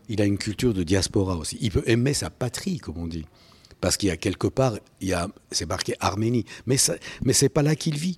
Il 0.07 0.21
a 0.21 0.25
une 0.25 0.37
culture 0.37 0.73
de 0.73 0.83
diaspora 0.83 1.35
aussi. 1.35 1.57
Il 1.61 1.71
peut 1.71 1.83
aimer 1.87 2.13
sa 2.13 2.29
patrie, 2.29 2.77
comme 2.77 2.97
on 2.97 3.07
dit, 3.07 3.25
parce 3.81 3.97
qu'il 3.97 4.09
y 4.09 4.11
a 4.11 4.17
quelque 4.17 4.47
part, 4.47 4.77
il 5.01 5.09
y 5.09 5.13
a, 5.13 5.27
c'est 5.51 5.67
marqué 5.67 5.95
Arménie, 5.99 6.45
mais 6.65 6.77
mais 7.23 7.33
c'est 7.33 7.49
pas 7.49 7.63
là 7.63 7.75
qu'il 7.75 7.97
vit. 7.97 8.17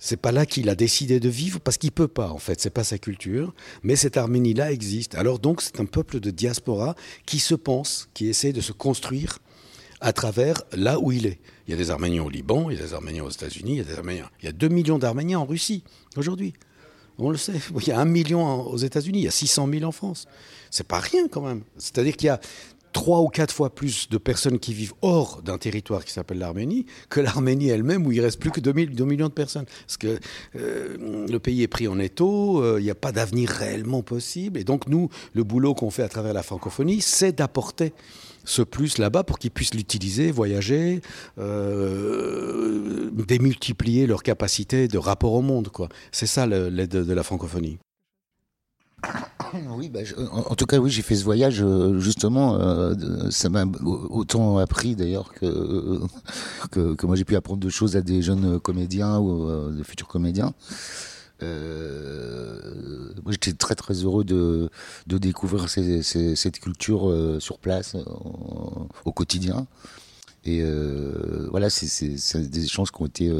C'est 0.00 0.16
pas 0.16 0.30
là 0.30 0.46
qu'il 0.46 0.68
a 0.68 0.76
décidé 0.76 1.18
de 1.18 1.28
vivre 1.28 1.58
parce 1.58 1.76
qu'il 1.76 1.90
peut 1.90 2.06
pas 2.06 2.30
en 2.30 2.38
fait, 2.38 2.60
c'est 2.60 2.70
pas 2.70 2.84
sa 2.84 2.98
culture, 2.98 3.52
mais 3.82 3.96
cette 3.96 4.16
Arménie 4.16 4.54
là 4.54 4.70
existe. 4.70 5.16
Alors 5.16 5.40
donc 5.40 5.60
c'est 5.60 5.80
un 5.80 5.86
peuple 5.86 6.20
de 6.20 6.30
diaspora 6.30 6.94
qui 7.26 7.40
se 7.40 7.56
pense, 7.56 8.08
qui 8.14 8.28
essaie 8.28 8.52
de 8.52 8.60
se 8.60 8.70
construire 8.70 9.40
à 10.00 10.12
travers 10.12 10.62
là 10.72 11.00
où 11.00 11.10
il 11.10 11.26
est. 11.26 11.40
Il 11.66 11.72
y 11.72 11.74
a 11.74 11.76
des 11.76 11.90
Arméniens 11.90 12.22
au 12.22 12.30
Liban, 12.30 12.70
il 12.70 12.78
y 12.78 12.80
a 12.80 12.86
des 12.86 12.94
Arméniens 12.94 13.24
aux 13.24 13.30
États-Unis, 13.30 13.72
il 13.72 13.78
y 13.78 13.80
a 13.80 13.84
des 13.84 13.98
Arméniens. 13.98 14.30
Il 14.40 14.46
y 14.46 14.48
a 14.48 14.52
2 14.52 14.68
millions 14.68 14.98
d'Arméniens 14.98 15.40
en 15.40 15.44
Russie 15.44 15.82
aujourd'hui. 16.16 16.54
On 17.18 17.30
le 17.30 17.36
sait. 17.36 17.60
Il 17.80 17.88
y 17.88 17.92
a 17.92 17.98
un 17.98 18.04
million 18.04 18.66
aux 18.66 18.76
États-Unis, 18.76 19.18
il 19.18 19.24
y 19.24 19.28
a 19.28 19.32
600 19.32 19.68
000 19.70 19.84
en 19.84 19.92
France. 19.92 20.26
C'est 20.70 20.86
pas 20.86 21.00
rien 21.00 21.28
quand 21.28 21.42
même. 21.42 21.62
C'est-à-dire 21.76 22.16
qu'il 22.16 22.26
y 22.26 22.30
a 22.30 22.40
trois 22.92 23.20
ou 23.20 23.28
quatre 23.28 23.54
fois 23.54 23.70
plus 23.70 24.08
de 24.08 24.18
personnes 24.18 24.58
qui 24.58 24.72
vivent 24.72 24.94
hors 25.02 25.42
d'un 25.42 25.58
territoire 25.58 26.04
qui 26.04 26.12
s'appelle 26.12 26.38
l'Arménie 26.38 26.86
que 27.10 27.20
l'Arménie 27.20 27.68
elle-même 27.68 28.06
où 28.06 28.12
il 28.12 28.20
reste 28.20 28.40
plus 28.40 28.50
que 28.50 28.60
2, 28.60 28.72
millions 28.72 29.28
de 29.28 29.32
personnes. 29.32 29.66
Parce 29.86 29.96
que 29.96 30.18
euh, 30.56 31.26
le 31.28 31.38
pays 31.38 31.62
est 31.62 31.68
pris 31.68 31.88
en 31.88 31.98
étau, 31.98 32.62
euh, 32.62 32.80
il 32.80 32.84
n'y 32.84 32.90
a 32.90 32.94
pas 32.94 33.12
d'avenir 33.12 33.50
réellement 33.50 34.02
possible. 34.02 34.58
Et 34.58 34.64
donc 34.64 34.86
nous, 34.86 35.10
le 35.34 35.44
boulot 35.44 35.74
qu'on 35.74 35.90
fait 35.90 36.02
à 36.02 36.08
travers 36.08 36.32
la 36.32 36.42
francophonie, 36.42 37.00
c'est 37.00 37.32
d'apporter 37.32 37.92
ce 38.48 38.62
plus 38.62 38.98
là-bas 38.98 39.24
pour 39.24 39.38
qu'ils 39.38 39.50
puissent 39.50 39.74
l'utiliser, 39.74 40.30
voyager, 40.30 41.02
euh, 41.38 43.10
démultiplier 43.12 44.06
leur 44.06 44.22
capacité 44.22 44.88
de 44.88 44.98
rapport 44.98 45.34
au 45.34 45.42
monde. 45.42 45.68
C'est 46.12 46.26
ça 46.26 46.46
l'aide 46.46 46.88
de, 46.88 47.12
la 47.12 47.22
francophonie. 47.22 47.78
Oui, 49.70 49.90
bah, 49.90 50.00
en, 50.32 50.54
tout 50.54 50.66
cas, 50.66 50.78
oui, 50.78 50.90
j'ai 50.90 51.02
fait 51.02 51.14
ce 51.14 51.24
voyage 51.24 51.62
euh, 51.62 51.98
justement. 52.00 52.56
Euh, 52.56 52.94
ça 53.30 53.48
m'a 53.48 53.64
autant 53.84 54.58
appris 54.58 54.96
d'ailleurs 54.96 55.32
que, 55.32 56.00
que, 56.70 57.06
moi 57.06 57.16
j'ai 57.16 57.24
pu 57.24 57.36
apprendre 57.36 57.60
de 57.60 57.68
choses 57.68 57.96
à 57.96 58.00
des 58.00 58.22
jeunes 58.22 58.58
comédiens 58.58 59.18
ou 59.18 59.70
de 59.70 59.82
futurs 59.82 60.08
comédiens. 60.08 60.52
Euh, 61.42 63.12
moi, 63.24 63.32
j'étais 63.32 63.52
très 63.52 63.74
très 63.74 63.94
heureux 63.94 64.24
de, 64.24 64.70
de 65.06 65.18
découvrir 65.18 65.68
cette 65.68 66.60
culture 66.60 67.08
euh, 67.08 67.40
sur 67.40 67.58
place 67.58 67.96
au 69.04 69.12
quotidien. 69.12 69.66
Et 70.44 70.60
euh, 70.62 71.48
voilà, 71.50 71.68
c'est 71.70 72.40
des 72.50 72.64
échanges 72.64 72.90
qui 72.90 73.02
ont 73.02 73.06
été 73.06 73.32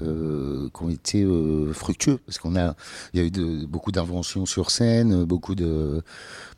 qui 0.00 0.82
ont 0.82 0.88
été 0.88 1.26
fructueux. 1.72 2.18
Parce 2.26 2.38
qu'on 2.38 2.56
a 2.56 2.74
il 3.14 3.20
y 3.20 3.24
a 3.24 3.26
eu 3.26 3.66
beaucoup 3.66 3.92
d'inventions 3.92 4.46
sur 4.46 4.70
scène 4.70 5.24
beaucoup 5.24 5.54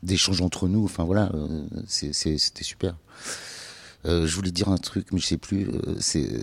d'échanges 0.02 0.40
entre 0.40 0.68
nous. 0.68 0.84
Enfin 0.84 1.04
voilà 1.04 1.30
c'était 1.86 2.38
super. 2.62 2.96
Je 4.04 4.34
voulais 4.34 4.52
dire 4.52 4.68
un 4.68 4.78
truc 4.78 5.08
mais 5.12 5.20
je 5.20 5.26
sais 5.26 5.36
plus 5.36 5.68
c'est 5.98 6.42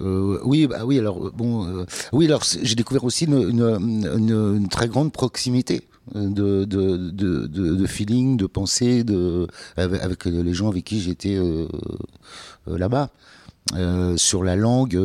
euh, 0.00 0.38
oui, 0.44 0.66
bah 0.66 0.84
oui. 0.84 0.98
Alors 0.98 1.30
bon, 1.32 1.66
euh, 1.66 1.86
oui. 2.12 2.26
Alors 2.26 2.42
j'ai 2.44 2.74
découvert 2.74 3.04
aussi 3.04 3.26
une, 3.26 4.68
très 4.70 4.88
grande 4.88 5.12
proximité 5.12 5.82
de, 6.14 6.64
de, 6.64 7.86
feeling, 7.86 8.36
de 8.36 8.46
pensée, 8.46 9.04
de 9.04 9.46
avec, 9.76 10.24
les 10.24 10.54
gens 10.54 10.68
avec 10.68 10.84
qui 10.84 11.00
j'étais 11.00 11.36
euh, 11.36 11.66
là-bas. 12.66 13.10
sur 14.16 14.44
la 14.44 14.56
langue, 14.56 15.00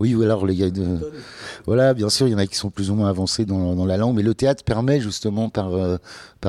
oui, 0.00 0.14
alors 0.22 0.48
il 0.50 0.60
y 0.60 0.72
voilà, 1.66 1.92
bien 1.92 2.08
sûr, 2.08 2.28
il 2.28 2.30
y 2.30 2.34
en 2.34 2.38
a 2.38 2.46
qui 2.46 2.56
sont 2.56 2.70
plus 2.70 2.90
ou 2.90 2.94
moins 2.94 3.08
avancés 3.08 3.44
dans, 3.44 3.84
la 3.84 3.96
langue, 3.96 4.16
mais 4.16 4.22
le 4.22 4.34
théâtre 4.34 4.64
permet 4.64 5.00
justement 5.00 5.48
par 5.48 5.70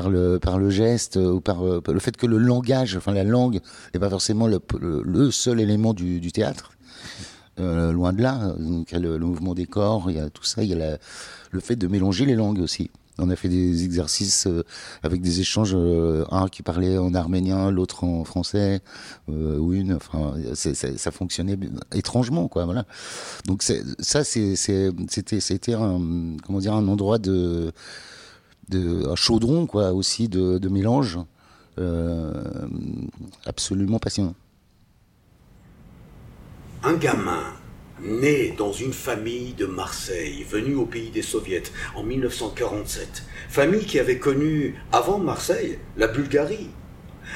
le 0.09 0.69
geste 0.69 1.15
ou 1.17 1.41
par 1.41 1.63
le 1.63 1.99
fait 1.99 2.15
que 2.15 2.27
le 2.27 2.37
langage, 2.37 2.95
enfin 2.97 3.13
la 3.13 3.23
langue, 3.23 3.59
n'est 3.93 3.99
pas 3.99 4.09
forcément 4.09 4.47
le, 4.47 5.31
seul 5.31 5.59
élément 5.59 5.93
du 5.93 6.31
théâtre. 6.31 6.71
Euh, 7.59 7.91
loin 7.91 8.13
de 8.13 8.21
là. 8.21 8.53
Donc, 8.57 8.91
il 8.91 8.93
y 8.93 8.97
a 8.97 8.99
le, 8.99 9.19
mouvement 9.19 9.53
des 9.53 9.65
corps, 9.65 10.09
il 10.09 10.17
y 10.17 10.19
a 10.19 10.29
tout 10.29 10.43
ça, 10.43 10.63
il 10.63 10.69
y 10.69 10.81
a 10.81 10.97
le 11.51 11.59
fait 11.59 11.75
de 11.75 11.87
mélanger 11.87 12.25
les 12.25 12.35
langues 12.35 12.59
aussi. 12.59 12.89
On 13.21 13.29
a 13.29 13.35
fait 13.35 13.49
des 13.49 13.83
exercices 13.83 14.47
euh, 14.47 14.63
avec 15.03 15.21
des 15.21 15.41
échanges, 15.41 15.73
euh, 15.75 16.23
un 16.31 16.47
qui 16.47 16.63
parlait 16.63 16.97
en 16.97 17.13
arménien, 17.13 17.69
l'autre 17.69 18.05
en 18.05 18.23
français, 18.23 18.81
ou 19.27 19.73
une. 19.73 19.93
Enfin, 19.95 20.35
ça 20.53 21.11
fonctionnait 21.11 21.57
étrangement, 21.93 22.47
quoi. 22.47 22.63
Voilà. 22.63 22.85
Donc 23.45 23.61
ça, 23.61 24.23
c'était, 24.23 24.91
c'était 25.39 25.73
un, 25.73 25.99
comment 26.45 26.59
dire, 26.59 26.73
un 26.73 26.87
endroit 26.87 27.17
de, 27.17 27.73
un 28.73 29.15
chaudron, 29.15 29.65
quoi, 29.65 29.91
aussi 29.91 30.29
de, 30.29 30.59
de 30.59 30.69
mélange, 30.69 31.19
absolument 33.45 33.99
passionnant 33.99 34.35
un 36.83 36.93
gamin 36.93 37.43
né 38.01 38.53
dans 38.57 38.71
une 38.71 38.93
famille 38.93 39.53
de 39.53 39.65
Marseille, 39.65 40.45
venu 40.49 40.75
au 40.75 40.85
pays 40.85 41.09
des 41.09 41.21
soviets 41.21 41.63
en 41.95 42.03
1947, 42.03 43.23
famille 43.49 43.85
qui 43.85 43.99
avait 43.99 44.19
connu 44.19 44.75
avant 44.91 45.17
Marseille 45.17 45.79
la 45.97 46.07
Bulgarie 46.07 46.69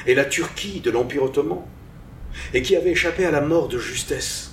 et 0.07 0.15
la 0.15 0.25
Turquie 0.25 0.79
de 0.79 0.89
l'Empire 0.89 1.23
ottoman, 1.23 1.63
et 2.53 2.61
qui 2.61 2.75
avait 2.75 2.91
échappé 2.91 3.25
à 3.25 3.31
la 3.31 3.41
mort 3.41 3.67
de 3.67 3.77
justesse. 3.77 4.51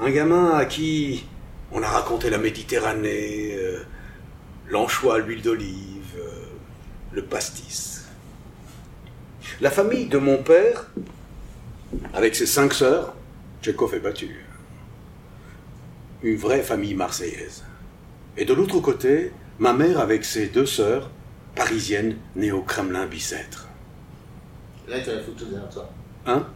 Un 0.00 0.10
gamin 0.10 0.52
à 0.52 0.64
qui 0.64 1.26
on 1.72 1.82
a 1.82 1.88
raconté 1.88 2.30
la 2.30 2.38
Méditerranée, 2.38 3.54
euh, 3.56 3.82
l'anchois 4.68 5.16
à 5.16 5.18
l'huile 5.18 5.42
d'olive, 5.42 6.14
euh, 6.18 6.46
le 7.12 7.24
pastis. 7.24 8.06
La 9.60 9.70
famille 9.70 10.06
de 10.06 10.18
mon 10.18 10.38
père 10.38 10.86
avec 12.14 12.34
ses 12.36 12.46
cinq 12.46 12.72
sœurs, 12.74 13.14
Tchékov 13.62 13.94
est 13.94 14.00
battu. 14.00 14.44
une 16.22 16.36
vraie 16.36 16.62
famille 16.62 16.94
marseillaise. 16.94 17.64
Et 18.36 18.44
de 18.44 18.52
l'autre 18.52 18.80
côté, 18.80 19.32
ma 19.58 19.72
mère 19.72 19.98
avec 20.00 20.24
ses 20.24 20.48
deux 20.48 20.66
sœurs, 20.66 21.10
parisiennes, 21.54 22.16
nées 22.36 22.52
au 22.52 22.62
Kremlin 22.62 23.06
Bicêtre. 23.06 23.68
Là, 24.88 25.00
tu 25.00 25.10
as 25.10 25.14
la 25.16 25.22
photo 25.22 25.44
derrière 25.44 25.68
toi. 25.70 25.88
Hein? 26.26 26.46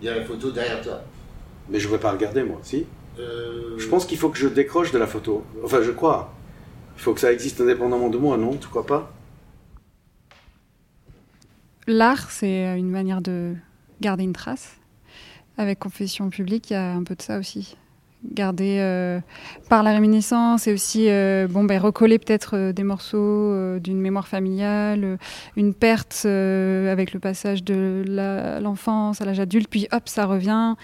Il 0.00 0.06
y 0.06 0.08
a 0.08 0.16
la 0.16 0.24
photo 0.24 0.50
derrière 0.50 0.80
toi. 0.82 1.02
Mais 1.68 1.78
je 1.80 1.86
ne 1.88 1.92
vais 1.92 1.98
pas 1.98 2.12
regarder, 2.12 2.42
moi, 2.42 2.58
si? 2.62 2.86
Euh, 3.18 3.78
Je 3.78 3.86
pense 3.88 4.06
qu'il 4.06 4.16
faut 4.18 4.30
que 4.30 4.38
je 4.38 4.48
décroche 4.48 4.90
de 4.92 4.98
la 4.98 5.06
photo. 5.06 5.44
Enfin, 5.64 5.82
je 5.82 5.90
crois. 5.90 6.32
Il 6.96 7.02
faut 7.02 7.12
que 7.14 7.20
ça 7.20 7.32
existe 7.32 7.60
indépendamment 7.60 8.08
de 8.08 8.18
moi, 8.18 8.36
non? 8.36 8.56
Tu 8.56 8.68
crois 8.68 8.86
pas? 8.86 9.12
L'art, 11.86 12.30
c'est 12.30 12.78
une 12.78 12.90
manière 12.90 13.20
de 13.20 13.54
garder 14.00 14.24
une 14.24 14.32
trace. 14.32 14.76
Avec 15.60 15.78
Confession 15.78 16.30
publique, 16.30 16.70
il 16.70 16.72
y 16.72 16.76
a 16.76 16.94
un 16.94 17.04
peu 17.04 17.14
de 17.14 17.20
ça 17.20 17.38
aussi. 17.38 17.76
Garder 18.24 18.78
euh, 18.78 19.20
par 19.68 19.82
la 19.82 19.92
réminiscence 19.92 20.66
et 20.66 20.72
aussi 20.72 21.10
euh, 21.10 21.46
bon, 21.48 21.64
ben, 21.64 21.78
recoller 21.78 22.18
peut-être 22.18 22.56
euh, 22.56 22.72
des 22.72 22.82
morceaux 22.82 23.78
d'une 23.78 24.00
mémoire 24.00 24.26
familiale, 24.26 25.18
une 25.58 25.74
perte 25.74 26.24
avec 26.24 27.12
le 27.12 27.18
passage 27.20 27.62
de 27.62 28.02
l'enfance 28.62 29.20
à 29.20 29.26
l'âge 29.26 29.38
adulte, 29.38 29.68
puis 29.68 29.86
hop, 29.92 30.08
ça 30.08 30.24
revient. 30.24 30.76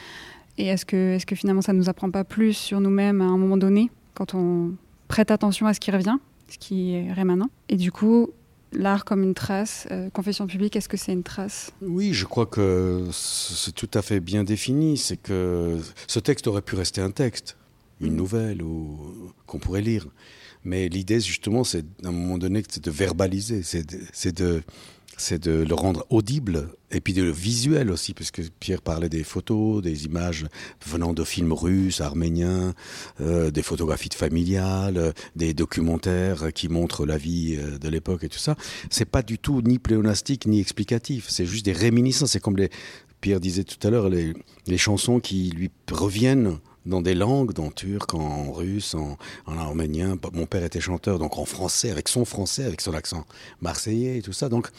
Et 0.58 0.66
est-ce 0.66 0.84
que, 0.84 1.14
est 1.14 1.24
que 1.24 1.36
finalement 1.36 1.62
ça 1.62 1.72
ne 1.72 1.78
nous 1.78 1.88
apprend 1.88 2.10
pas 2.10 2.24
plus 2.24 2.52
sur 2.52 2.78
nous-mêmes 2.78 3.22
à 3.22 3.24
un 3.24 3.38
moment 3.38 3.56
donné, 3.56 3.90
quand 4.12 4.34
on 4.34 4.72
prête 5.08 5.30
attention 5.30 5.66
à 5.66 5.72
ce 5.72 5.80
qui 5.80 5.90
revient, 5.90 6.18
ce 6.50 6.58
qui 6.58 6.96
est 6.96 7.12
rémanent? 7.14 7.48
Et 7.70 7.76
du 7.76 7.92
coup, 7.92 8.28
l'art 8.76 9.04
comme 9.04 9.22
une 9.22 9.34
trace, 9.34 9.88
euh, 9.90 10.10
confession 10.10 10.46
publique, 10.46 10.76
est-ce 10.76 10.88
que 10.88 10.96
c'est 10.96 11.12
une 11.12 11.22
trace? 11.22 11.72
Oui, 11.82 12.12
je 12.12 12.24
crois 12.24 12.46
que 12.46 13.08
c'est 13.12 13.74
tout 13.74 13.90
à 13.94 14.02
fait 14.02 14.20
bien 14.20 14.44
défini. 14.44 14.96
C'est 14.96 15.16
que 15.16 15.78
ce 16.06 16.18
texte 16.20 16.46
aurait 16.46 16.62
pu 16.62 16.76
rester 16.76 17.00
un 17.00 17.10
texte, 17.10 17.56
une 18.00 18.14
nouvelle 18.14 18.62
ou 18.62 19.32
qu'on 19.46 19.58
pourrait 19.58 19.82
lire. 19.82 20.06
Mais 20.64 20.88
l'idée, 20.88 21.20
justement, 21.20 21.64
c'est 21.64 21.84
à 22.04 22.08
un 22.08 22.12
moment 22.12 22.38
donné, 22.38 22.62
c'est 22.68 22.84
de 22.84 22.90
verbaliser, 22.90 23.62
c'est 23.62 23.88
de, 23.88 24.00
c'est 24.12 24.36
de, 24.36 24.62
c'est 25.16 25.42
de 25.42 25.62
le 25.62 25.74
rendre 25.74 26.06
audible 26.10 26.68
et 26.90 27.00
puis 27.00 27.14
de 27.14 27.22
le 27.22 27.30
visuel 27.30 27.90
aussi, 27.90 28.14
parce 28.14 28.30
que 28.30 28.42
Pierre 28.60 28.82
parlait 28.82 29.08
des 29.08 29.24
photos, 29.24 29.82
des 29.82 30.04
images 30.04 30.46
venant 30.86 31.12
de 31.12 31.24
films 31.24 31.52
russes, 31.52 32.00
arméniens, 32.00 32.74
euh, 33.20 33.50
des 33.50 33.62
photographies 33.62 34.10
familiales, 34.14 34.98
euh, 34.98 35.12
des 35.34 35.54
documentaires 35.54 36.52
qui 36.52 36.68
montrent 36.68 37.06
la 37.06 37.16
vie 37.16 37.56
euh, 37.58 37.78
de 37.78 37.88
l'époque 37.88 38.24
et 38.24 38.28
tout 38.28 38.38
ça. 38.38 38.56
C'est 38.90 39.04
pas 39.04 39.22
du 39.22 39.38
tout 39.38 39.62
ni 39.62 39.78
pléonastique 39.78 40.46
ni 40.46 40.60
explicatif. 40.60 41.26
C'est 41.28 41.46
juste 41.46 41.64
des 41.64 41.72
réminiscences. 41.72 42.32
C'est 42.32 42.40
comme 42.40 42.56
les 42.56 42.70
Pierre 43.20 43.40
disait 43.40 43.64
tout 43.64 43.84
à 43.86 43.90
l'heure 43.90 44.10
les, 44.10 44.34
les 44.66 44.78
chansons 44.78 45.20
qui 45.20 45.50
lui 45.50 45.70
reviennent 45.90 46.58
dans 46.86 47.02
des 47.02 47.14
langues, 47.14 47.52
dans 47.52 47.70
turc, 47.70 48.14
en 48.14 48.52
russe, 48.52 48.94
en, 48.94 49.18
en 49.46 49.58
arménien. 49.58 50.16
Mon 50.32 50.46
père 50.46 50.64
était 50.64 50.80
chanteur, 50.80 51.18
donc 51.18 51.38
en 51.38 51.44
français, 51.44 51.90
avec 51.90 52.08
son 52.08 52.24
français, 52.24 52.64
avec 52.64 52.80
son 52.80 52.94
accent 52.94 53.26
marseillais 53.60 54.18
et 54.18 54.22
tout 54.22 54.32
ça. 54.32 54.48
Donc 54.48 54.70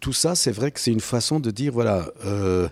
tout 0.00 0.12
ça, 0.12 0.34
c'est 0.34 0.52
vrai 0.52 0.70
que 0.70 0.80
c'est 0.80 0.92
une 0.92 1.00
façon 1.00 1.40
de 1.40 1.50
dire, 1.50 1.72
voilà, 1.72 2.10
euh, 2.24 2.68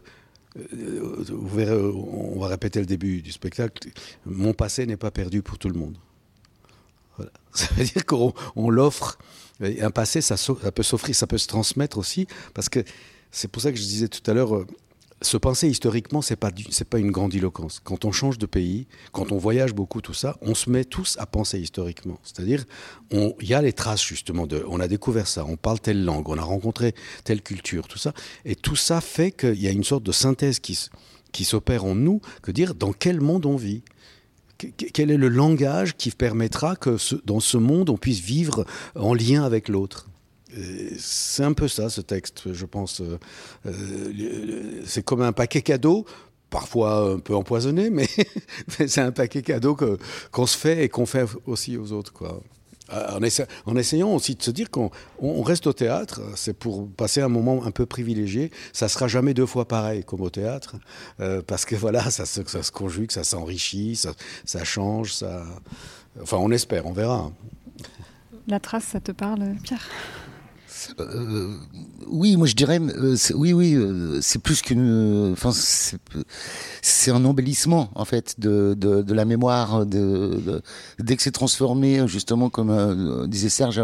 euh, 0.57 1.92
on 1.92 2.38
va 2.38 2.48
répéter 2.48 2.80
le 2.80 2.87
début 2.87 3.22
du 3.22 3.33
spectacle, 3.33 3.88
mon 4.24 4.52
passé 4.52 4.87
n'est 4.87 4.96
pas 4.96 5.11
perdu 5.11 5.42
pour 5.42 5.59
tout 5.59 5.68
le 5.68 5.78
monde. 5.78 5.96
Ça 7.54 7.68
veut 7.76 7.85
dire 7.85 8.04
qu'on 8.07 8.33
on 8.57 8.70
l'offre. 8.70 9.18
Un 9.61 9.92
passé, 9.92 10.20
ça, 10.20 10.37
ça 10.37 10.72
peut 10.72 10.83
s'offrir, 10.83 11.14
ça 11.14 11.28
peut 11.28 11.38
se 11.38 11.46
transmettre 11.46 11.96
aussi, 11.98 12.26
parce 12.54 12.68
que 12.68 12.83
c'est 13.30 13.46
pour 13.46 13.62
ça 13.62 13.70
que 13.70 13.78
je 13.78 13.85
disais 13.85 14.09
tout 14.09 14.28
à 14.28 14.35
l'heure, 14.35 14.57
euh, 14.57 14.66
se 15.24 15.37
penser 15.37 15.68
historiquement, 15.68 16.22
c'est 16.22 16.37
pas 16.37 16.50
pas 16.90 16.98
une 16.98 17.10
grandiloquence. 17.10 17.80
Quand 17.82 18.04
on 18.04 18.12
change 18.12 18.38
de 18.38 18.46
pays, 18.46 18.87
quand 19.12 19.32
on 19.32 19.38
voyage 19.38 19.74
beaucoup, 19.74 20.00
tout 20.00 20.14
ça, 20.14 20.37
on 20.42 20.54
se 20.54 20.70
met 20.70 20.84
tous 20.84 21.16
à 21.18 21.26
penser 21.26 21.58
historiquement. 21.58 22.18
C'est-à-dire, 22.22 22.64
il 23.10 23.34
y 23.48 23.54
a 23.54 23.62
les 23.62 23.72
traces 23.72 24.02
justement 24.04 24.46
de, 24.46 24.64
on 24.68 24.80
a 24.80 24.88
découvert 24.88 25.26
ça, 25.26 25.44
on 25.44 25.56
parle 25.56 25.80
telle 25.80 26.04
langue, 26.04 26.28
on 26.28 26.38
a 26.38 26.42
rencontré 26.42 26.94
telle 27.24 27.42
culture, 27.42 27.88
tout 27.88 27.98
ça, 27.98 28.12
et 28.44 28.54
tout 28.54 28.76
ça 28.76 29.00
fait 29.00 29.32
qu'il 29.32 29.60
y 29.60 29.66
a 29.66 29.70
une 29.70 29.84
sorte 29.84 30.04
de 30.04 30.12
synthèse 30.12 30.58
qui, 30.60 30.78
qui 31.32 31.44
s'opère 31.44 31.84
en 31.84 31.94
nous, 31.94 32.20
que 32.42 32.50
dire 32.52 32.74
dans 32.74 32.92
quel 32.92 33.20
monde 33.20 33.46
on 33.46 33.56
vit. 33.56 33.82
Que- 34.58 34.68
que- 34.68 34.87
Quel 34.92 35.10
est 35.10 35.16
le 35.16 35.28
langage 35.28 35.96
qui 35.96 36.10
permettra 36.12 36.76
que 36.76 36.96
dans 37.26 37.40
ce 37.40 37.56
monde 37.56 37.90
on 37.90 37.96
puisse 37.96 38.20
vivre 38.20 38.64
en 38.94 39.12
lien 39.12 39.42
avec 39.42 39.68
l'autre 39.68 40.08
c'est 40.99 41.43
un 41.45 41.53
peu 41.53 41.69
ça, 41.69 41.90
ce 41.90 42.01
texte, 42.01 42.53
je 42.53 42.67
pense. 42.67 43.01
Euh, 43.01 43.19
euh, 43.67 44.83
c'est 44.87 45.05
comme 45.05 45.23
un 45.23 45.33
paquet 45.33 45.62
cadeau, 45.62 46.05
parfois 46.51 47.12
un 47.14 47.19
peu 47.19 47.35
empoisonné, 47.35 47.90
mais, 47.90 48.09
c'est 48.87 48.99
un 49.01 49.12
paquet 49.12 49.43
cadeau 49.43 49.77
qu'on 50.31 50.47
se 50.47 50.57
fait 50.57 50.85
et 50.85 50.88
qu'on 50.88 51.07
fait 51.07 51.27
aussi 51.47 51.77
aux 51.77 51.93
autres. 51.93 52.12
Euh, 52.23 52.29
En, 53.17 53.23
essa- 53.23 53.47
en 53.64 53.77
essayant 53.77 54.14
aussi 54.14 54.35
de 54.35 54.43
se 54.43 54.51
dire 54.51 54.71
qu'on 54.71 54.90
on- 55.19 55.40
on 55.40 55.43
reste 55.43 55.67
au 55.67 55.73
théâtre, 55.73 56.21
c'est 56.37 56.53
pour 56.53 56.87
passer 56.90 57.23
un 57.23 57.29
moment 57.31 57.64
un 57.64 57.71
peu 57.71 57.87
privilégié. 57.87 58.51
Ça 58.75 58.88
sera 58.88 59.09
jamais 59.09 59.33
deux 59.33 59.47
fois 59.47 59.67
pareil 59.67 60.05
comme 60.05 60.21
au 60.21 60.29
théâtre, 60.31 60.77
parce 61.47 61.64
que 61.64 61.75
voilà, 61.77 62.11
ça 62.11 62.27
se, 62.27 62.45
ça 62.47 62.62
se 62.62 62.71
conjugue, 62.71 63.11
ça 63.11 63.25
s'enrichit, 63.25 63.97
ça, 63.97 64.12
ça 64.45 64.64
change, 64.64 65.14
ça. 65.14 65.47
Enfin, 66.21 66.37
on 66.37 66.51
espère, 66.53 66.85
on 66.87 66.93
verra. 66.93 67.33
La 68.47 68.61
trace, 68.61 68.85
ça 68.85 69.01
te 69.01 69.12
parle, 69.12 69.55
Pierre? 69.62 69.88
Euh, 70.98 71.54
oui, 72.06 72.37
moi 72.37 72.46
je 72.46 72.54
dirais, 72.54 72.78
euh, 72.80 73.16
oui, 73.34 73.52
oui, 73.52 73.74
euh, 73.74 74.18
c'est 74.20 74.38
plus 74.40 74.60
qu'une, 74.62 75.32
enfin, 75.32 75.50
c'est 75.52 77.10
un 77.10 77.24
embellissement 77.24 77.90
en 77.94 78.04
fait 78.04 78.34
de, 78.38 78.74
de, 78.76 79.14
la 79.14 79.24
mémoire. 79.24 79.87
Dès 79.87 81.16
que 81.16 81.22
c'est 81.22 81.30
transformé, 81.30 82.06
justement, 82.08 82.50
comme 82.50 82.70
euh, 82.70 83.26
disait 83.26 83.48
Serge, 83.48 83.80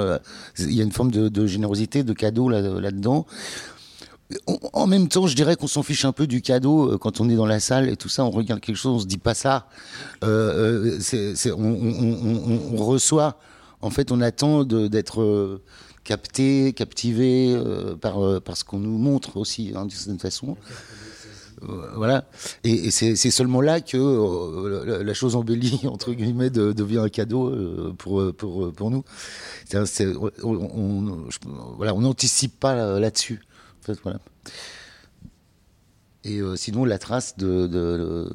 il 0.59 0.72
y 0.74 0.81
a 0.81 0.85
une 0.85 0.92
forme 0.92 1.11
de, 1.11 1.46
générosité, 1.46 2.03
de 2.03 2.12
cadeau 2.12 2.48
là, 2.48 2.61
là-dedans. 2.61 3.26
En- 4.46 4.59
En 4.72 4.87
même 4.87 5.09
temps, 5.09 5.26
je 5.26 5.35
dirais 5.35 5.57
qu'on 5.57 5.66
s'en 5.66 5.83
fiche 5.83 6.05
un 6.05 6.12
peu 6.12 6.26
du 6.26 6.40
cadeau 6.42 6.98
quand 6.98 7.20
on 7.20 7.29
est 7.29 7.35
dans 7.37 7.46
la 7.46 7.61
salle 7.61 7.88
et 7.88 7.96
tout 7.96 8.09
ça. 8.09 8.24
On 8.24 8.31
regarde 8.31 8.61
quelque 8.61 8.76
chose, 8.76 8.92
on 8.94 9.00
se 9.00 9.07
dit 9.07 9.18
pas 9.18 9.35
ça. 9.35 9.66
On, 10.22 10.29
reçoit. 12.76 13.38
En 13.83 13.90
fait, 13.90 14.12
on 14.12 14.20
attend 14.20 14.64
d'être 14.64 15.61
capté, 16.11 16.73
captivé 16.73 17.55
euh, 17.55 17.94
par, 17.94 18.18
euh, 18.18 18.40
par 18.40 18.57
ce 18.57 18.64
qu'on 18.64 18.81
nous 18.81 18.99
montre 18.99 19.37
aussi, 19.37 19.70
hein, 19.77 19.83
d'une 19.83 19.96
certaine 19.96 20.18
façon. 20.18 20.57
Euh, 21.62 21.92
voilà. 21.94 22.25
Et, 22.64 22.90
c'est 22.90 23.14
seulement 23.31 23.61
là 23.61 23.81
que 23.81 25.03
la, 25.05 25.14
chose 25.14 25.37
embellie, 25.37 25.83
entre 25.87 26.12
guillemets, 26.12 26.51
de- 26.51 26.73
devient 26.73 26.99
un 26.99 27.09
cadeau 27.09 27.94
pour, 27.96 28.35
pour, 28.35 28.73
pour 28.73 28.90
nous. 28.90 29.05
On, 30.42 31.27
voilà, 31.77 31.94
on 31.94 32.01
n'anticipe 32.01 32.59
pas 32.59 32.75
là- 32.75 32.99
là-dessus. 32.99 33.40
Et 36.25 36.40
sinon, 36.57 36.85
la 36.85 36.99
trace 36.99 37.37
de- 37.38 38.29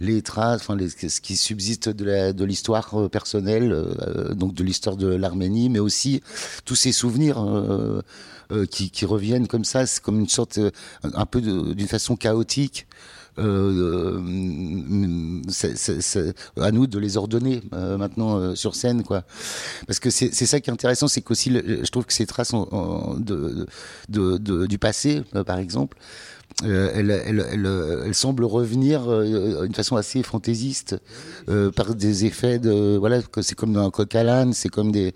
les 0.00 0.22
traces, 0.22 0.60
enfin, 0.62 0.76
les- 0.76 0.88
ce 0.88 1.20
qui 1.20 1.36
subsiste 1.36 1.88
de 1.88 2.04
la- 2.04 2.32
de 2.32 2.44
l'histoire 2.44 2.94
euh, 2.94 3.08
personnelle, 3.08 3.72
euh, 3.72 4.34
donc 4.34 4.54
de 4.54 4.62
l'histoire 4.64 4.96
de 4.96 5.08
l'Arménie, 5.08 5.68
mais 5.68 5.78
aussi 5.80 6.22
tous 6.64 6.76
ces 6.76 6.92
souvenirs 6.92 7.38
euh, 7.42 8.02
euh, 8.52 8.64
qui, 8.66 8.90
qui 8.90 9.04
reviennent 9.04 9.46
comme 9.48 9.64
ça, 9.64 9.86
c'est 9.86 10.02
comme 10.02 10.20
une 10.20 10.28
sorte, 10.28 10.58
euh, 10.58 10.70
un 11.02 11.26
peu 11.26 11.40
d'une 11.40 11.88
façon 11.88 12.16
chaotique. 12.16 12.86
Euh, 13.38 14.18
euh, 14.24 15.40
à 16.60 16.72
nous 16.72 16.86
de 16.88 16.98
les 16.98 17.16
ordonner 17.16 17.62
euh, 17.72 17.96
maintenant 17.96 18.36
euh, 18.38 18.54
sur 18.56 18.74
scène, 18.74 19.04
quoi. 19.04 19.22
Parce 19.86 20.00
que 20.00 20.10
c'est 20.10 20.32
ça 20.32 20.60
qui 20.60 20.70
est 20.70 20.72
intéressant, 20.72 21.06
c'est 21.08 21.20
qu'aussi, 21.20 21.52
je 21.52 21.88
trouve 21.90 22.04
que 22.04 22.12
ces 22.12 22.26
traces 22.26 22.52
en- 22.52 22.68
en- 22.72 23.14
de, 23.14 23.66
de, 24.08 24.38
de- 24.38 24.66
du 24.66 24.78
passé, 24.78 25.22
par 25.46 25.58
exemple, 25.58 25.96
elle, 26.64 27.10
euh, 27.10 28.02
elle 28.04 28.14
semble 28.14 28.44
revenir 28.44 29.08
euh, 29.08 29.64
d'une 29.64 29.74
façon 29.74 29.96
assez 29.96 30.22
fantaisiste 30.22 30.96
euh, 31.48 31.70
par 31.70 31.94
des 31.94 32.24
effets 32.24 32.58
de 32.58 32.96
voilà 32.96 33.20
c'est 33.42 33.54
comme 33.54 33.72
dans 33.72 33.86
un 33.86 33.90
coq 33.90 34.14
à 34.14 34.24
l'âne, 34.24 34.52
c'est 34.52 34.68
comme 34.68 34.90
des, 34.90 35.14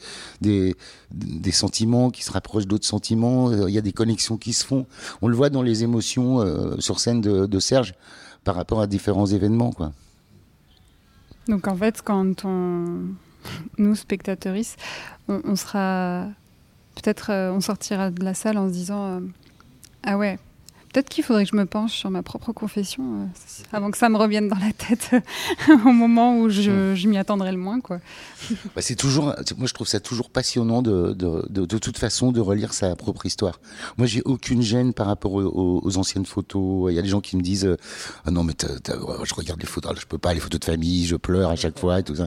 des 1.12 1.52
sentiments 1.52 2.10
qui 2.10 2.22
se 2.22 2.32
rapprochent 2.32 2.66
d'autres 2.66 2.86
sentiments. 2.86 3.50
Euh, 3.50 3.68
Il 3.68 3.74
y 3.74 3.78
a 3.78 3.82
des 3.82 3.92
connexions 3.92 4.36
qui 4.36 4.52
se 4.52 4.64
font. 4.64 4.86
On 5.20 5.28
le 5.28 5.36
voit 5.36 5.50
dans 5.50 5.62
les 5.62 5.82
émotions 5.82 6.40
euh, 6.40 6.76
sur 6.78 7.00
scène 7.00 7.20
de, 7.20 7.60
Serge 7.60 7.94
par 8.44 8.56
rapport 8.56 8.80
à 8.80 8.86
différents 8.86 9.26
événements. 9.26 9.72
Donc 11.48 11.68
en 11.68 11.76
fait, 11.76 12.02
quand 12.02 12.44
on, 12.44 13.02
nous 13.78 13.94
spectateuristes, 13.94 14.78
on, 15.28 15.54
sera 15.54 16.26
peut-être, 16.96 17.30
euh, 17.30 17.52
on 17.52 17.60
sortira 17.60 18.10
de 18.10 18.24
la 18.24 18.34
salle 18.34 18.58
en 18.58 18.68
se 18.68 18.72
disant, 18.72 19.04
euh, 19.04 19.20
ah 20.02 20.18
ouais, 20.18 20.38
Peut-être 20.92 21.08
qu'il 21.08 21.24
faudrait 21.24 21.44
que 21.44 21.50
je 21.50 21.56
me 21.56 21.64
penche 21.64 21.92
sur 21.92 22.10
ma 22.10 22.22
propre 22.22 22.52
confession 22.52 23.02
euh, 23.02 23.64
avant 23.72 23.90
que 23.90 23.96
ça 23.96 24.10
me 24.10 24.18
revienne 24.18 24.48
dans 24.48 24.58
la 24.58 24.72
tête 24.72 25.10
au 25.86 25.92
moment 25.92 26.38
où 26.38 26.50
je, 26.50 26.94
je 26.94 27.08
m'y 27.08 27.16
attendrai 27.16 27.50
le 27.50 27.56
moins. 27.56 27.80
Quoi. 27.80 27.98
Bah, 28.76 28.82
c'est 28.82 28.94
toujours, 28.94 29.34
moi 29.56 29.66
je 29.66 29.72
trouve 29.72 29.86
ça 29.86 30.00
toujours 30.00 30.28
passionnant 30.28 30.82
de, 30.82 31.14
de, 31.14 31.46
de, 31.48 31.64
de, 31.64 31.78
toute 31.78 31.96
façon 31.96 32.30
de 32.30 32.40
relire 32.40 32.74
sa 32.74 32.94
propre 32.94 33.24
histoire. 33.24 33.58
Moi 33.96 34.06
j'ai 34.06 34.20
aucune 34.26 34.60
gêne 34.60 34.92
par 34.92 35.06
rapport 35.06 35.32
aux, 35.32 35.80
aux, 35.82 35.96
anciennes 35.96 36.26
photos. 36.26 36.92
Il 36.92 36.94
y 36.94 36.98
a 36.98 37.02
des 37.02 37.08
gens 37.08 37.22
qui 37.22 37.38
me 37.38 37.42
disent 37.42 37.64
euh, 37.64 37.78
ah 38.26 38.30
non 38.30 38.44
mais 38.44 38.52
je 39.24 39.34
regarde 39.34 39.60
les 39.60 39.66
photos, 39.66 39.98
je 39.98 40.06
peux 40.06 40.18
pas 40.18 40.34
les 40.34 40.40
photos 40.40 40.60
de 40.60 40.64
famille, 40.66 41.06
je 41.06 41.16
pleure 41.16 41.48
à 41.48 41.56
chaque 41.56 41.78
fois 41.78 42.00
et 42.00 42.02
tout 42.02 42.16
ça. 42.16 42.26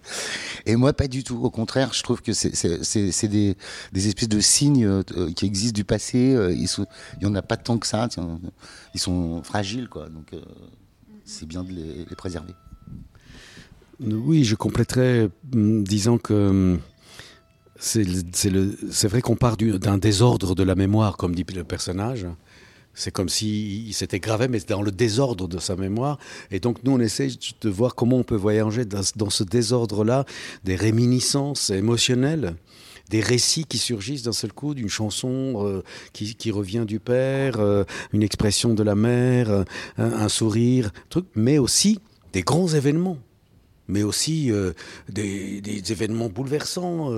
Et 0.65 0.75
moi 0.75 0.91
pas 0.93 1.07
du 1.07 1.23
tout. 1.23 1.39
Au 1.43 1.51
contraire, 1.51 1.93
je 1.93 2.01
trouve 2.01 2.23
que 2.23 2.33
c'est 2.33 3.27
des, 3.27 3.55
des 3.93 4.07
espèces 4.07 4.29
de 4.29 4.39
signes 4.39 4.85
euh, 4.85 5.03
qui 5.35 5.45
existent 5.45 5.75
du 5.75 5.83
passé. 5.83 6.35
Il 6.57 7.23
y 7.23 7.25
en 7.27 7.35
a 7.35 7.43
pas 7.43 7.57
tant 7.57 7.77
que 7.77 7.85
ça. 7.85 8.07
Tiens 8.09 8.39
ils 8.93 8.99
sont 8.99 9.43
fragiles. 9.43 9.87
Donc, 9.93 10.33
euh, 10.33 10.41
c'est 11.23 11.47
bien 11.47 11.63
de 11.63 11.71
les, 11.71 12.05
préserver. 12.15 12.53
Oui, 13.99 14.43
je 14.43 14.55
compléterais 14.55 15.29
mm, 15.53 15.83
disant 15.83 16.17
que 16.17 16.75
mm, 16.75 16.79
c'est 17.77 19.07
vrai 19.07 19.21
qu'on 19.21 19.35
part 19.35 19.57
d'un 19.57 19.97
désordre 19.97 20.55
de 20.55 20.63
la 20.63 20.75
mémoire, 20.75 21.17
comme 21.17 21.35
dit 21.35 21.45
le 21.53 21.63
personnage. 21.63 22.25
C'est 22.97 23.11
comme 23.11 23.27
s'il 23.27 23.93
s'était 23.93 24.21
gravé, 24.21 24.47
mais 24.47 24.61
dans 24.61 24.81
le 24.81 24.91
désordre 24.91 25.49
de 25.49 25.59
sa 25.59 25.75
mémoire. 25.75 26.17
Et 26.49 26.61
donc, 26.61 26.81
nous, 26.83 26.93
on 26.93 26.99
essaie 26.99 27.27
de 27.59 27.69
voir 27.69 27.93
comment 27.93 28.17
on 28.17 28.23
peut 28.23 28.37
voyager 28.37 28.85
dans 28.85 29.29
ce 29.29 29.43
désordre-là, 29.43 30.23
des 30.63 30.77
réminiscences 30.77 31.69
émotionnelles 31.71 32.55
des 33.09 33.21
récits 33.21 33.65
qui 33.65 33.77
surgissent 33.77 34.23
d'un 34.23 34.33
seul 34.33 34.53
coup, 34.53 34.73
d'une 34.73 34.89
chanson 34.89 35.65
euh, 35.65 35.83
qui, 36.13 36.51
revient 36.51 36.85
du 36.87 36.99
père, 36.99 37.59
euh, 37.59 37.83
une 38.13 38.23
expression 38.23 38.73
de 38.73 38.83
la 38.83 38.95
mère, 38.95 39.49
euh, 39.49 39.63
un, 39.97 40.29
sourire, 40.29 40.91
truc, 41.09 41.25
mais 41.35 41.57
aussi 41.57 41.99
des 42.33 42.41
grands 42.41 42.67
événements. 42.67 43.17
Mais 43.87 44.01
aussi 44.01 44.51
des, 45.09 45.61
des, 45.61 45.91
événements 45.91 46.27
bouleversants, 46.27 47.11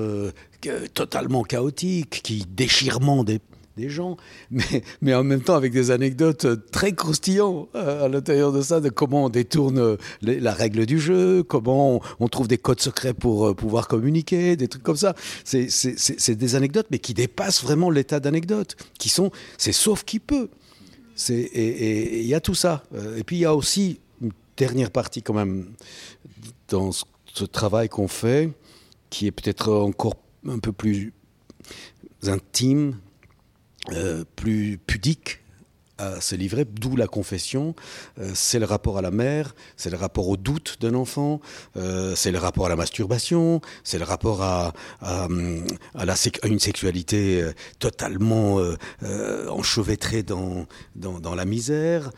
totalement 0.94 1.44
chaotiques, 1.44 2.20
qui 2.24 2.46
déchirement 2.46 3.24
des, 3.24 3.40
des 3.78 3.90
gens, 3.90 4.18
mais, 4.52 4.84
mais 5.02 5.14
en 5.14 5.24
même 5.24 5.42
temps 5.42 5.56
avec 5.56 5.72
des 5.72 5.92
anecdotes 5.92 6.48
très 6.72 6.94
croustillantes 6.94 7.70
euh, 7.76 8.06
à 8.06 8.08
l'intérieur 8.10 8.52
de 8.52 8.62
ça, 8.62 8.82
de 8.82 8.90
comment 8.90 9.26
on 9.26 9.30
détourne 9.30 9.78
euh, 9.78 9.98
la 10.22 10.54
règle 10.54 10.86
du 10.86 11.00
jeu, 11.00 11.44
comment 11.44 12.02
on, 12.20 12.28
trouve 12.28 12.48
des 12.48 12.58
codes 12.58 12.82
secrets 12.82 13.14
pour 13.14 13.48
euh, 13.48 13.54
pouvoir 13.54 13.88
communiquer, 13.88 14.58
des 14.58 14.68
trucs 14.68 14.84
comme 14.84 14.98
ça. 14.98 15.16
C'est 15.46 16.36
des 16.36 16.56
anecdotes, 16.56 16.88
mais 16.92 17.00
qui 17.00 17.14
dépassent 17.14 17.64
vraiment 17.64 17.90
l'état 17.90 18.20
d'anecdote, 18.20 18.76
qui 19.00 19.10
sont, 19.10 19.32
c'est 19.58 19.72
sauf 19.72 20.04
qui 20.04 20.20
peut. 20.20 20.50
Et 21.30 22.22
il 22.22 22.28
y 22.28 22.36
a 22.36 22.42
tout 22.42 22.56
ça. 22.56 22.84
Et 23.16 23.24
puis 23.24 23.38
il 23.38 23.40
y 23.40 23.46
a 23.46 23.56
aussi 23.56 24.00
une 24.22 24.32
dernière 24.56 24.92
partie 24.92 25.24
quand 25.24 25.34
même 25.34 25.72
dans 26.70 26.92
ce 26.92 27.46
travail 27.46 27.90
qu'on 27.90 28.08
fait, 28.08 28.52
qui 29.10 29.28
est 29.28 29.32
peut-être 29.32 29.72
encore 29.72 30.16
un 30.48 30.60
peu 30.60 30.72
plus 30.72 31.14
intime, 32.24 32.98
euh, 33.94 34.24
plus 34.36 34.80
pudique 34.86 35.40
à 35.98 36.22
se 36.22 36.36
livrer, 36.36 36.66
d'où 36.66 36.96
la 36.96 37.08
confession. 37.08 37.74
Euh, 38.20 38.32
c'est 38.36 38.60
le 38.60 38.66
rapport 38.66 39.00
à 39.00 39.02
la 39.02 39.10
mère, 39.10 39.56
c'est 39.78 39.90
le 39.90 39.98
rapport 39.98 40.28
au 40.28 40.38
doute 40.38 40.78
d'un 40.80 40.94
enfant, 40.94 41.42
euh, 41.76 42.14
c'est 42.16 42.32
le 42.32 42.38
rapport 42.38 42.68
à 42.68 42.70
la 42.70 42.76
masturbation, 42.76 43.62
c'est 43.84 43.98
le 43.98 44.04
rapport 44.04 44.44
à, 44.44 44.74
à, 45.02 45.28
à, 45.96 46.06
la, 46.06 46.14
à 46.14 46.48
une 46.48 46.60
sexualité 46.60 47.50
totalement 47.80 48.62
enchevêtrée 49.50 50.22
dans, 50.22 50.68
dans, 50.96 51.20
dans, 51.20 51.34
la 51.34 51.46
misère. 51.46 52.12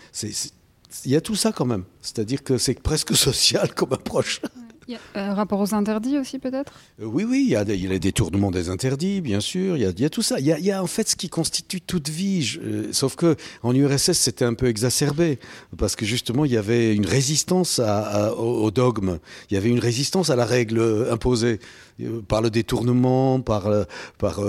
Il 1.06 1.12
y 1.12 1.16
a 1.16 1.22
tout 1.22 1.36
ça 1.36 1.54
quand 1.54 1.66
même. 1.66 1.86
C'est-à-dire 2.02 2.44
que 2.44 2.58
c'est 2.58 2.74
presque 2.82 3.16
social 3.16 3.74
comme 3.74 3.94
approche. 3.94 4.42
Il 4.90 4.94
y 4.94 5.20
a 5.20 5.30
un 5.30 5.36
rapport 5.36 5.60
aux 5.60 5.76
interdits 5.76 6.18
aussi, 6.18 6.40
peut-être? 6.40 6.74
Euh, 7.00 7.06
Oui, 7.06 7.24
oui, 7.24 7.44
il 7.46 7.52
y, 7.52 7.56
a 7.56 7.62
il 7.62 7.90
les 7.90 8.00
détournements 8.00 8.50
des 8.50 8.70
interdits, 8.70 9.22
bien 9.22 9.40
sûr. 9.40 9.78
Il 9.78 9.84
y 9.84 10.06
a, 10.06 10.10
tout 10.10 10.24
ça. 10.24 10.40
Il 10.40 10.48
y 10.48 10.72
a, 10.72 10.82
en 10.82 10.88
fait 10.88 11.08
ce 11.08 11.16
qui 11.16 11.30
constitue 11.30 11.80
toute 11.80 12.10
vie. 12.10 12.58
Euh, 12.64 12.90
sauf 12.92 13.16
que 13.16 13.36
en 13.62 13.76
URSS, 13.76 14.14
c'était 14.14 14.46
un 14.46 14.56
peu 14.56 14.66
exacerbé 14.66 15.38
parce 15.78 15.96
que 15.96 16.08
justement, 16.08 16.44
il 16.44 16.52
y 16.52 16.58
avait 16.58 16.96
une 16.96 17.06
résistance 17.06 17.80
au, 17.80 18.72
dogme. 18.72 19.20
Il 19.52 19.54
y 19.54 19.58
avait 19.58 19.70
une 19.70 19.78
résistance 19.78 20.32
à 20.32 20.36
la 20.36 20.46
règle 20.46 21.08
imposée 21.12 21.60
euh, 22.02 22.24
par 22.28 22.42
le 22.42 22.50
détournement, 22.50 23.42
par, 23.42 23.70
par, 24.18 24.40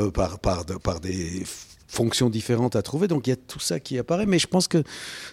par, 0.40 1.00
des 1.00 1.42
fonctions 1.86 2.30
différentes 2.30 2.76
à 2.76 2.82
trouver. 2.82 3.08
Donc 3.08 3.26
il 3.26 3.30
y 3.30 3.34
a 3.34 3.36
tout 3.36 3.60
ça 3.60 3.78
qui 3.78 3.98
apparaît, 3.98 4.24
mais 4.24 4.38
je 4.38 4.46
pense 4.46 4.68
que 4.68 4.82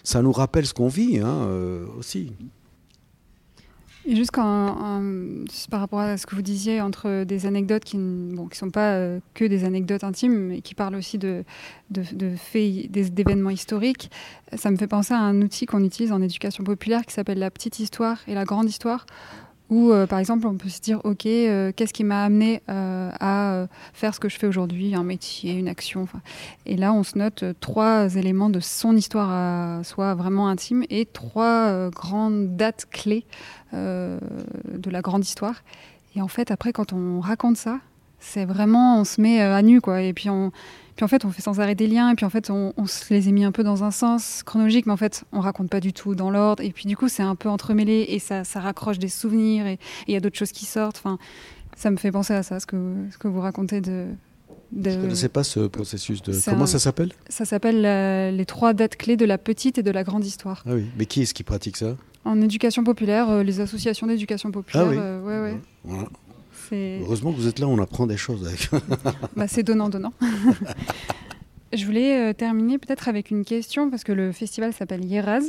ça 0.04 0.20
nous 0.20 0.32
rappelle 0.32 0.66
ce 0.66 0.74
qu'on 0.74 0.88
vit 0.88 1.18
hein, 1.18 1.46
euh, 1.48 1.86
aussi. 1.98 2.32
Et 4.10 4.16
juste 4.16 4.32
par 4.32 5.80
rapport 5.80 6.00
à 6.00 6.16
ce 6.16 6.24
que 6.24 6.34
vous 6.34 6.40
disiez 6.40 6.80
entre 6.80 7.24
des 7.24 7.44
anecdotes 7.44 7.84
qui 7.84 7.98
ne 7.98 8.34
sont 8.52 8.70
pas 8.70 8.94
euh, 8.94 9.20
que 9.34 9.44
des 9.44 9.64
anecdotes 9.64 10.02
intimes, 10.02 10.46
mais 10.48 10.62
qui 10.62 10.74
parlent 10.74 10.94
aussi 10.94 11.18
de, 11.18 11.44
de 11.90 12.34
faits, 12.34 12.90
d'événements 12.90 13.50
historiques, 13.50 14.10
ça 14.56 14.70
me 14.70 14.76
fait 14.76 14.86
penser 14.86 15.12
à 15.12 15.18
un 15.18 15.42
outil 15.42 15.66
qu'on 15.66 15.84
utilise 15.84 16.10
en 16.10 16.22
éducation 16.22 16.64
populaire 16.64 17.04
qui 17.04 17.12
s'appelle 17.12 17.38
la 17.38 17.50
petite 17.50 17.80
histoire 17.80 18.16
et 18.26 18.34
la 18.34 18.46
grande 18.46 18.70
histoire, 18.70 19.04
où, 19.70 19.90
euh, 19.90 20.06
par 20.06 20.18
exemple, 20.18 20.46
on 20.46 20.56
peut 20.56 20.68
se 20.68 20.80
dire, 20.80 21.00
OK, 21.04 21.26
euh, 21.26 21.72
qu'est-ce 21.74 21.92
qui 21.92 22.04
m'a 22.04 22.24
amené 22.24 22.62
euh, 22.70 23.10
à 23.20 23.66
faire 23.92 24.14
ce 24.14 24.20
que 24.20 24.28
je 24.28 24.38
fais 24.38 24.46
aujourd'hui, 24.46 24.94
un 24.94 25.02
métier, 25.02 25.54
une 25.54 25.68
action 25.68 26.08
Et 26.66 26.76
là, 26.76 26.92
on 26.92 27.02
se 27.02 27.18
note 27.18 27.44
trois 27.60 28.14
éléments 28.16 28.50
de 28.50 28.60
son 28.60 28.96
histoire 28.96 29.30
à 29.30 29.84
soi 29.84 30.14
vraiment 30.14 30.48
intime 30.48 30.84
et 30.90 31.06
trois 31.06 31.90
grandes 31.90 32.56
dates 32.56 32.86
clés 32.90 33.26
de 33.72 34.90
la 34.90 35.02
grande 35.02 35.24
histoire. 35.24 35.62
Et 36.16 36.22
en 36.22 36.28
fait, 36.28 36.50
après, 36.50 36.72
quand 36.72 36.92
on 36.92 37.20
raconte 37.20 37.56
ça, 37.56 37.78
c'est 38.20 38.44
vraiment, 38.44 39.00
on 39.00 39.04
se 39.04 39.20
met 39.20 39.40
à 39.40 39.62
nu, 39.62 39.80
quoi. 39.80 40.02
Et 40.02 40.12
puis 40.12 40.30
on 40.30 40.50
puis 40.98 41.04
en 41.04 41.08
fait, 41.08 41.24
on 41.24 41.30
fait 41.30 41.42
sans 41.42 41.60
arrêt 41.60 41.76
des 41.76 41.86
liens, 41.86 42.10
et 42.10 42.16
puis 42.16 42.24
en 42.26 42.28
fait, 42.28 42.50
on, 42.50 42.72
se 42.86 43.14
les 43.14 43.28
a 43.28 43.30
mis 43.30 43.44
un 43.44 43.52
peu 43.52 43.62
dans 43.62 43.84
un 43.84 43.92
sens 43.92 44.42
chronologique, 44.42 44.84
mais 44.84 44.92
en 44.92 44.96
fait, 44.96 45.22
on 45.30 45.38
raconte 45.38 45.70
pas 45.70 45.78
du 45.78 45.92
tout 45.92 46.16
dans 46.16 46.28
l'ordre. 46.28 46.60
Et 46.60 46.72
puis 46.72 46.88
du 46.88 46.96
coup, 46.96 47.06
c'est 47.06 47.22
un 47.22 47.36
peu 47.36 47.48
entremêlé, 47.48 48.06
et 48.08 48.18
ça, 48.18 48.42
ça 48.42 48.58
raccroche 48.58 48.98
des 48.98 49.06
souvenirs, 49.06 49.68
et 49.68 49.78
il 50.08 50.14
y 50.14 50.16
a 50.16 50.20
d'autres 50.20 50.36
choses 50.36 50.50
qui 50.50 50.66
sortent. 50.66 50.96
Enfin, 50.96 51.16
ça 51.76 51.92
me 51.92 51.98
fait 51.98 52.10
penser 52.10 52.34
à 52.34 52.42
ça, 52.42 52.58
ce 52.58 52.66
que, 52.66 52.76
ce 53.12 53.16
que 53.16 53.28
vous 53.28 53.40
racontez 53.40 53.80
de. 53.80 54.06
de... 54.72 54.90
Je 54.90 55.06
ne 55.06 55.14
sais 55.14 55.28
pas 55.28 55.44
ce 55.44 55.68
processus 55.68 56.20
de. 56.20 56.32
Comment 56.44 56.66
ça 56.66 56.80
s'appelle? 56.80 57.12
Ça 57.28 57.44
s'appelle 57.44 57.86
euh, 57.86 58.32
les 58.32 58.44
trois 58.44 58.72
dates 58.72 58.96
clés 58.96 59.16
de 59.16 59.24
la 59.24 59.38
petite 59.38 59.78
et 59.78 59.84
de 59.84 59.92
la 59.92 60.02
grande 60.02 60.24
histoire. 60.24 60.64
Ah 60.66 60.72
oui, 60.74 60.86
mais 60.98 61.06
qui 61.06 61.22
est-ce 61.22 61.32
qui 61.32 61.44
pratique 61.44 61.76
ça? 61.76 61.96
En 62.24 62.42
éducation 62.42 62.82
populaire, 62.82 63.30
euh, 63.30 63.44
les 63.44 63.60
associations 63.60 64.08
d'éducation 64.08 64.50
populaire. 64.50 64.84
Ah 64.84 64.90
oui. 64.90 64.96
Euh, 64.98 65.22
ouais, 65.22 65.52
ouais. 65.52 65.60
Voilà. 65.84 66.08
Heureusement 66.72 67.32
que 67.32 67.36
vous 67.36 67.48
êtes 67.48 67.58
là, 67.58 67.66
on 67.66 67.78
apprend 67.78 68.06
des 68.06 68.16
choses 68.16 68.46
avec. 68.46 68.70
bah, 69.36 69.48
c'est 69.48 69.62
donnant-donnant. 69.62 70.12
Je 71.72 71.84
voulais 71.84 72.30
euh, 72.30 72.32
terminer 72.32 72.78
peut-être 72.78 73.08
avec 73.08 73.30
une 73.30 73.44
question, 73.44 73.90
parce 73.90 74.04
que 74.04 74.12
le 74.12 74.32
festival 74.32 74.72
s'appelle 74.72 75.04
Yeraz. 75.04 75.44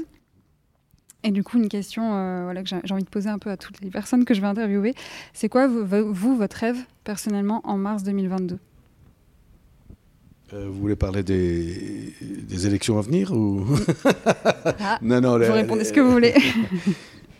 Et 1.23 1.31
du 1.31 1.43
coup, 1.43 1.57
une 1.57 1.67
question 1.67 2.13
euh, 2.13 2.43
voilà, 2.43 2.63
que 2.63 2.69
j'ai 2.69 2.93
envie 2.93 3.03
de 3.03 3.09
poser 3.09 3.29
un 3.29 3.39
peu 3.39 3.49
à 3.49 3.57
toutes 3.57 3.81
les 3.81 3.89
personnes 3.89 4.23
que 4.23 4.33
je 4.33 4.41
vais 4.41 4.47
interviewer. 4.47 4.93
C'est 5.33 5.49
quoi, 5.49 5.67
vous, 5.67 5.85
vous, 6.13 6.35
votre 6.37 6.57
rêve, 6.57 6.77
personnellement, 7.03 7.61
en 7.63 7.77
mars 7.77 8.03
2022 8.03 8.57
euh, 10.51 10.65
vous 10.67 10.79
voulez 10.79 10.95
parler 10.95 11.21
des, 11.21 12.11
des, 12.21 12.65
élections 12.65 12.97
à 12.97 13.01
venir 13.01 13.31
ou 13.31 13.63
ah, 14.79 14.97
Non, 14.99 15.21
non. 15.21 15.37
Vous 15.37 15.53
répondez 15.53 15.83
ce 15.83 15.93
que 15.93 15.99
vous 15.99 16.09
voulez. 16.09 16.33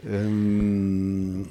Euh, 0.08 1.44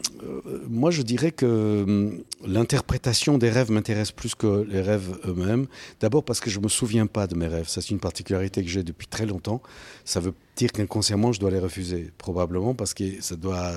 moi, 0.68 0.90
je 0.90 1.02
dirais 1.02 1.32
que 1.32 1.46
euh, 1.46 2.10
l'interprétation 2.46 3.38
des 3.38 3.50
rêves 3.50 3.70
m'intéresse 3.70 4.10
plus 4.10 4.34
que 4.34 4.66
les 4.68 4.80
rêves 4.80 5.18
eux-mêmes. 5.26 5.66
D'abord 6.00 6.24
parce 6.24 6.40
que 6.40 6.50
je 6.50 6.58
ne 6.58 6.64
me 6.64 6.68
souviens 6.68 7.06
pas 7.06 7.26
de 7.26 7.34
mes 7.34 7.46
rêves. 7.46 7.68
Ça, 7.68 7.80
c'est 7.80 7.90
une 7.90 8.00
particularité 8.00 8.62
que 8.62 8.70
j'ai 8.70 8.82
depuis 8.82 9.06
très 9.06 9.26
longtemps. 9.26 9.62
Ça 10.04 10.20
veut 10.20 10.34
dire 10.56 10.72
qu'inconsciemment, 10.72 11.32
je 11.32 11.40
dois 11.40 11.50
les 11.50 11.58
refuser. 11.58 12.10
Probablement 12.16 12.74
parce 12.74 12.94
que 12.94 13.20
ça 13.20 13.36
doit, 13.36 13.74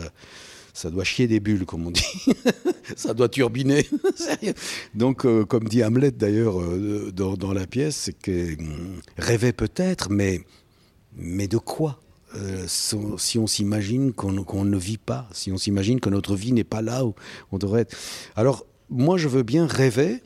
ça 0.73 0.89
doit 0.89 1.03
chier 1.03 1.27
des 1.27 1.39
bulles, 1.39 1.65
comme 1.65 1.87
on 1.87 1.91
dit. 1.91 2.05
ça 2.95 3.13
doit 3.13 3.29
turbiner. 3.29 3.85
Donc, 4.95 5.25
euh, 5.25 5.43
comme 5.43 5.67
dit 5.67 5.83
Hamlet 5.83 6.11
d'ailleurs 6.11 6.59
dans, 7.13 7.35
dans, 7.35 7.53
la 7.53 7.67
pièce, 7.67 7.95
c'est 7.95 8.17
que 8.17 8.55
rêver 9.17 9.51
peut-être, 9.51 10.09
mais, 10.09 10.41
mais 11.17 11.47
de 11.47 11.57
quoi? 11.57 11.99
Euh, 12.35 12.65
si 12.67 13.37
on 13.37 13.47
s'imagine 13.47 14.13
qu'on 14.13 14.65
ne 14.65 14.77
vit 14.77 14.97
pas, 14.97 15.27
si 15.33 15.51
on 15.51 15.57
s'imagine 15.57 15.99
que 15.99 16.09
notre 16.09 16.35
vie 16.35 16.53
n'est 16.53 16.63
pas 16.63 16.81
là 16.81 17.05
où 17.05 17.13
on 17.51 17.57
devrait 17.57 17.81
être. 17.81 17.97
Alors, 18.35 18.65
moi, 18.89 19.17
je 19.17 19.27
veux 19.27 19.43
bien 19.43 19.65
rêver, 19.65 20.21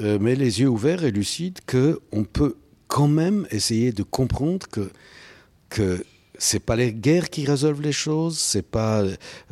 euh, 0.00 0.18
mais 0.20 0.34
les 0.34 0.60
yeux 0.60 0.68
ouverts 0.68 1.04
et 1.04 1.10
lucides, 1.10 1.60
qu'on 1.66 2.24
peut 2.24 2.56
quand 2.88 3.08
même 3.08 3.46
essayer 3.50 3.92
de 3.92 4.02
comprendre 4.02 4.66
que, 4.66 4.90
que 5.68 6.04
c'est 6.38 6.60
pas 6.60 6.76
les 6.76 6.92
guerres 6.92 7.30
qui 7.30 7.44
résolvent 7.44 7.82
les 7.82 7.92
choses, 7.92 8.38
c'est 8.38 8.66
pas 8.66 9.04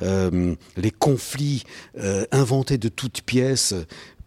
euh, 0.03 0.55
les 0.77 0.91
conflits 0.91 1.63
inventés 2.33 2.79
de 2.79 2.89
toutes 2.89 3.23
pièces 3.23 3.75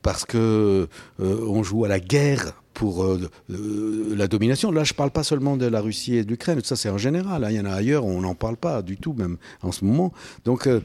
parce 0.02 0.26
que 0.26 0.88
on 1.20 1.64
joue 1.64 1.84
à 1.84 1.88
la 1.90 2.00
guerre 2.00 2.54
pour 2.76 3.04
euh, 3.04 3.32
la 3.50 4.28
domination. 4.28 4.72
Là, 4.72 4.84
je 4.84 4.94
ne 4.94 4.98
parle 4.98 5.12
pas 5.12 5.24
seulement 5.24 5.58
de 5.58 5.66
la 5.66 5.82
Russie 5.82 6.18
et 6.18 6.24
de 6.24 6.30
l'Ukraine, 6.30 6.62
ça 6.64 6.76
c'est 6.76 6.90
en 6.90 7.00
général. 7.00 7.44
Hein. 7.44 7.50
Il 7.50 7.56
y 7.56 7.60
en 7.60 7.66
a 7.66 7.72
ailleurs, 7.72 8.06
on 8.06 8.22
n'en 8.22 8.36
parle 8.36 8.58
pas 8.58 8.84
du 8.84 8.98
tout, 8.98 9.14
même 9.14 9.38
en 9.64 9.72
ce 9.72 9.84
moment. 9.84 10.14
Donc, 10.44 10.68
euh, 10.68 10.82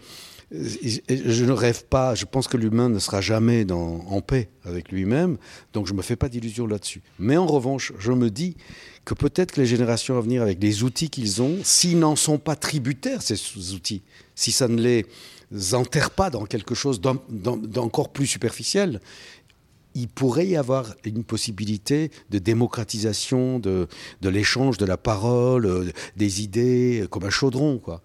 je 0.52 1.44
ne 1.44 1.52
rêve 1.52 1.84
pas, 1.84 2.14
je 2.14 2.24
pense 2.24 2.48
que 2.48 2.56
l'humain 2.56 2.88
ne 2.88 2.98
sera 2.98 3.20
jamais 3.20 3.66
en 3.70 4.20
paix 4.20 4.48
avec 4.64 4.90
lui-même, 4.90 5.36
donc 5.72 5.86
je 5.86 5.92
ne 5.92 5.98
me 5.98 6.02
fais 6.02 6.16
pas 6.16 6.28
d'illusions 6.28 6.66
là-dessus. 6.66 7.02
Mais 7.20 7.36
en 7.36 7.46
revanche, 7.46 7.92
je 7.98 8.10
me 8.10 8.30
dis 8.30 8.56
que 9.04 9.14
peut-être 9.14 9.52
que 9.52 9.60
les 9.60 9.66
générations 9.66 10.18
à 10.18 10.20
venir, 10.20 10.42
avec 10.42 10.60
les 10.60 10.82
outils 10.82 11.08
qu'ils 11.08 11.40
ont, 11.40 11.58
s'ils 11.62 11.98
n'en 11.98 12.16
sont 12.16 12.38
pas 12.38 12.56
tributaires, 12.56 13.22
ces 13.22 13.38
outils, 13.74 14.02
si 14.34 14.50
ça 14.50 14.66
ne 14.66 14.80
les 14.82 15.06
enterre 15.72 16.10
pas 16.10 16.30
dans 16.30 16.46
quelque 16.46 16.74
chose 16.74 17.00
d'encore 17.00 18.08
plus 18.08 18.26
superficiel, 18.26 19.00
il 19.94 20.08
pourrait 20.08 20.46
y 20.46 20.56
avoir 20.56 20.94
une 21.04 21.24
possibilité 21.24 22.10
de 22.30 22.38
démocratisation 22.38 23.58
de, 23.58 23.88
de 24.20 24.28
l'échange 24.28 24.78
de 24.78 24.86
la 24.86 24.96
parole, 24.96 25.66
euh, 25.66 25.90
des 26.16 26.42
idées, 26.42 27.06
comme 27.10 27.24
un 27.24 27.30
chaudron. 27.30 27.78
Quoi. 27.78 28.00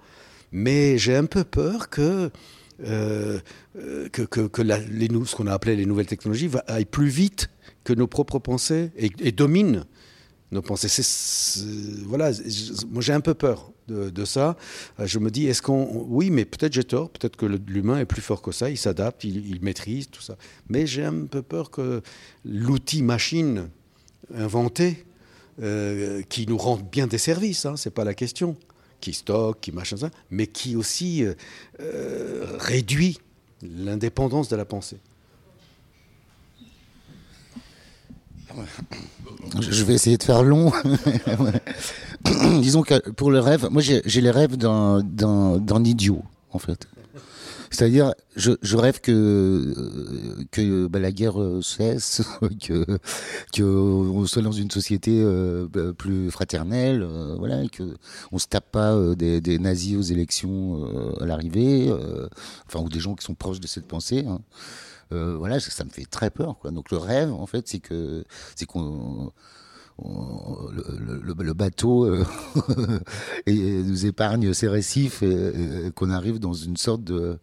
Mais 0.51 0.97
j'ai 0.97 1.15
un 1.15 1.25
peu 1.25 1.43
peur 1.43 1.89
que, 1.89 2.31
euh, 2.85 3.39
que, 4.11 4.21
que, 4.21 4.61
les, 4.61 5.07
ce 5.25 5.35
qu'on 5.35 5.47
a 5.47 5.53
appelé 5.53 5.75
les 5.75 5.85
nouvelles 5.85 6.07
technologies 6.07 6.49
aillent 6.67 6.85
plus 6.85 7.07
vite 7.07 7.49
que 7.83 7.93
nos 7.93 8.07
propres 8.07 8.39
pensées 8.39 8.91
et, 8.97 9.11
et 9.19 9.31
dominent 9.31 9.85
nos 10.51 10.61
pensées. 10.61 10.87
voilà, 12.05 12.31
moi 12.89 13.01
j'ai 13.01 13.13
un 13.13 13.21
peu 13.21 13.33
peur 13.33 13.71
de, 13.87 14.25
ça. 14.25 14.57
Euh, 14.99 15.07
je 15.07 15.19
me 15.19 15.29
dis, 15.29 15.47
est-ce 15.47 15.61
qu'on. 15.61 16.05
Oui, 16.07 16.29
mais 16.29 16.45
peut-être 16.45 16.73
j'ai 16.73 16.83
tort, 16.83 17.09
peut-être 17.09 17.35
que 17.35 17.45
l'humain 17.45 17.99
est 17.99 18.05
plus 18.05 18.21
fort 18.21 18.41
que 18.41 18.51
ça, 18.51 18.69
il 18.69 18.77
s'adapte, 18.77 19.23
il, 19.23 19.59
maîtrise 19.61 20.09
tout 20.09 20.21
ça. 20.21 20.37
Mais 20.69 20.87
j'ai 20.87 21.03
un 21.03 21.25
peu 21.25 21.41
peur 21.41 21.71
que 21.71 22.01
l'outil 22.43 23.01
machine 23.01 23.69
inventé, 24.33 25.05
euh, 25.61 26.21
qui 26.29 26.47
nous 26.47 26.57
rend 26.57 26.77
bien 26.77 27.07
des 27.07 27.17
services, 27.17 27.65
hein, 27.65 27.75
c'est 27.77 27.93
pas 27.93 28.03
la 28.03 28.13
question, 28.13 28.57
qui 29.01 29.13
stocke, 29.13 29.61
qui 29.61 29.71
machin 29.71 29.97
ça, 29.97 30.09
mais 30.29 30.47
qui 30.47 30.75
aussi 30.75 31.23
euh, 31.23 32.57
réduit 32.57 33.19
l'indépendance 33.61 34.49
de 34.49 34.55
la 34.55 34.65
pensée. 34.65 34.97
Je 39.59 39.83
vais 39.83 39.93
essayer 39.93 40.17
de 40.17 40.23
faire 40.23 40.43
long. 40.43 40.71
Disons 42.61 42.81
que 42.81 43.09
pour 43.11 43.31
le 43.31 43.39
rêve, 43.39 43.67
moi 43.71 43.81
j'ai 43.81 44.01
les 44.21 44.31
rêves 44.31 44.57
d'un 44.57 45.83
idiot, 45.83 46.23
en 46.51 46.59
fait. 46.59 46.87
C'est-à-dire, 47.75 48.13
je, 48.37 48.77
rêve 48.77 49.01
que 49.01 50.45
que 50.51 50.87
bah, 50.87 50.99
la 50.99 51.11
guerre 51.11 51.41
euh, 51.41 51.61
cesse, 51.61 52.21
que 52.63 53.61
on 53.61 54.25
soit 54.25 54.41
dans 54.41 54.53
une 54.53 54.71
société 54.71 55.21
euh, 55.21 55.67
bah, 55.69 55.91
plus 55.97 56.31
fraternelle, 56.31 57.03
euh, 57.03 57.35
voilà, 57.37 57.67
que 57.67 57.83
on 58.31 58.39
se 58.39 58.47
tape 58.47 58.71
pas 58.71 58.95
des, 59.15 59.41
des, 59.41 59.59
nazis 59.59 59.97
aux 59.97 60.01
élections 60.01 60.87
à 61.19 61.25
l'arrivée, 61.25 61.93
enfin 62.67 62.79
ou 62.79 62.87
des 62.87 63.01
gens 63.01 63.13
qui 63.15 63.25
sont 63.25 63.35
proches 63.35 63.59
de 63.59 63.67
cette 63.67 63.87
pensée. 63.87 64.25
Hein. 64.25 64.39
Euh, 65.11 65.37
voilà, 65.37 65.59
ça, 65.59 65.83
me 65.83 65.89
fait 65.89 66.05
très 66.05 66.29
peur. 66.29 66.57
Donc 66.63 66.91
le 66.91 66.97
rêve, 66.97 67.31
en 67.31 67.45
fait, 67.45 67.67
c'est 67.67 67.79
que 67.79 68.23
c'est 68.55 68.65
qu'on 68.65 69.31
le, 70.03 71.53
bateau 71.53 72.05
euh, 72.05 72.25
nous 73.47 74.05
épargne 74.05 74.53
ces 74.53 74.67
récifs 74.67 75.23
et, 75.23 75.91
qu'on 75.95 76.09
arrive 76.09 76.39
dans 76.39 76.53
une 76.53 76.77
sorte 76.77 77.03
de, 77.03 77.39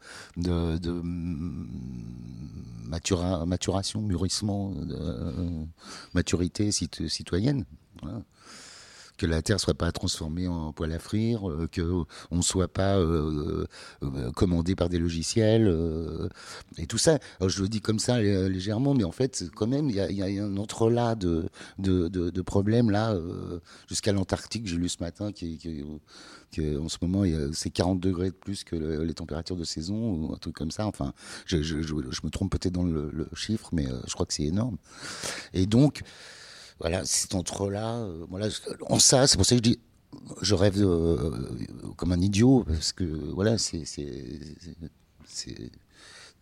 maturation, 2.84 4.02
mûrissement, 4.02 4.70
de, 4.70 4.98
maturité 6.14 6.70
citoyenne. 6.72 7.64
Voilà 8.02 8.22
que 9.22 9.26
la 9.28 9.40
Terre 9.40 9.60
soit 9.60 9.74
pas 9.74 9.92
transformée 9.92 10.48
en 10.48 10.72
poêle 10.72 10.90
à 10.90 10.98
frire, 10.98 11.48
euh, 11.48 11.68
que 11.70 12.02
on 12.32 12.42
soit 12.42 12.66
pas 12.66 12.96
euh, 12.98 13.66
euh, 14.02 14.32
commandé 14.32 14.74
par 14.74 14.88
des 14.88 14.98
logiciels 14.98 15.72
et 16.76 16.86
tout 16.86 16.98
ça. 16.98 17.20
je 17.46 17.62
le 17.62 17.68
dis 17.68 17.80
comme 17.80 18.00
ça 18.00 18.20
légèrement, 18.20 18.94
mais 18.94 19.04
en 19.04 19.12
fait, 19.12 19.44
quand 19.54 19.68
même, 19.68 19.88
il 19.88 19.94
y 19.94 20.22
a, 20.22 20.44
un 20.44 20.56
entrelac 20.56 21.18
de, 21.18 21.48
de, 21.78 22.08
de, 22.08 22.42
problèmes 22.42 22.90
là 22.90 23.16
jusqu'à 23.88 24.12
l'Antarctique. 24.12 24.66
J'ai 24.66 24.76
lu 24.76 24.88
ce 24.88 24.98
matin 25.00 25.30
qui, 25.30 25.84
en 26.60 26.88
ce 26.88 26.98
moment, 27.00 27.22
c'est 27.52 27.70
40 27.70 28.00
degrés 28.00 28.30
de 28.30 28.36
plus 28.36 28.64
que 28.64 28.74
les 28.74 29.14
températures 29.14 29.56
de 29.56 29.64
saison 29.64 30.14
ou 30.14 30.32
un 30.32 30.38
truc 30.38 30.56
comme 30.56 30.70
ça. 30.72 30.86
Enfin, 30.86 31.12
je, 31.46 31.62
je, 31.62 31.80
je, 31.82 31.94
me 31.94 32.30
trompe 32.30 32.50
peut-être 32.50 32.74
dans 32.74 32.84
le, 32.84 33.10
le, 33.12 33.28
chiffre, 33.34 33.68
mais 33.72 33.86
je 34.06 34.14
crois 34.14 34.26
que 34.26 34.34
c'est 34.34 34.44
énorme. 34.44 34.78
Et 35.52 35.66
donc, 35.66 36.02
voilà, 36.82 37.02
c'est 37.04 37.36
entre 37.36 37.70
là, 37.70 37.98
euh, 37.98 38.26
voilà, 38.28 38.48
en 38.90 38.98
ça, 38.98 39.28
c'est 39.28 39.36
pour 39.36 39.46
ça 39.46 39.54
que 39.54 39.58
je 39.58 39.62
dis, 39.62 39.78
je 40.40 40.56
rêve 40.56 40.74
euh, 40.78 41.30
comme 41.96 42.10
un 42.10 42.20
idiot 42.20 42.64
parce 42.66 42.92
que 42.92 43.04
voilà, 43.04 43.56
c'est 43.56 43.84
c'est 43.84 45.70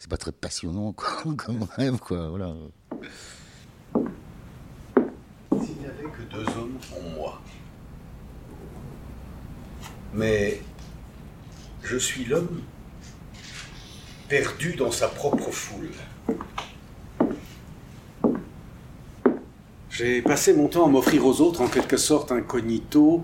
pas 0.08 0.16
très 0.16 0.32
passionnant 0.32 0.94
comme 1.36 1.64
rêve 1.76 1.98
quoi, 1.98 2.30
voilà. 2.30 2.54
S'il 5.52 5.76
n'y 5.76 5.84
avait 5.84 6.04
que 6.04 6.22
deux 6.34 6.46
hommes 6.58 6.78
en 6.96 7.02
moi, 7.10 7.42
mais 10.14 10.62
je 11.82 11.98
suis 11.98 12.24
l'homme 12.24 12.62
perdu 14.26 14.74
dans 14.74 14.90
sa 14.90 15.08
propre 15.08 15.50
foule. 15.50 15.90
J'ai 20.00 20.22
passé 20.22 20.54
mon 20.54 20.68
temps 20.68 20.86
à 20.86 20.88
m'offrir 20.88 21.26
aux 21.26 21.42
autres 21.42 21.60
en 21.60 21.68
quelque 21.68 21.98
sorte 21.98 22.32
incognito, 22.32 23.22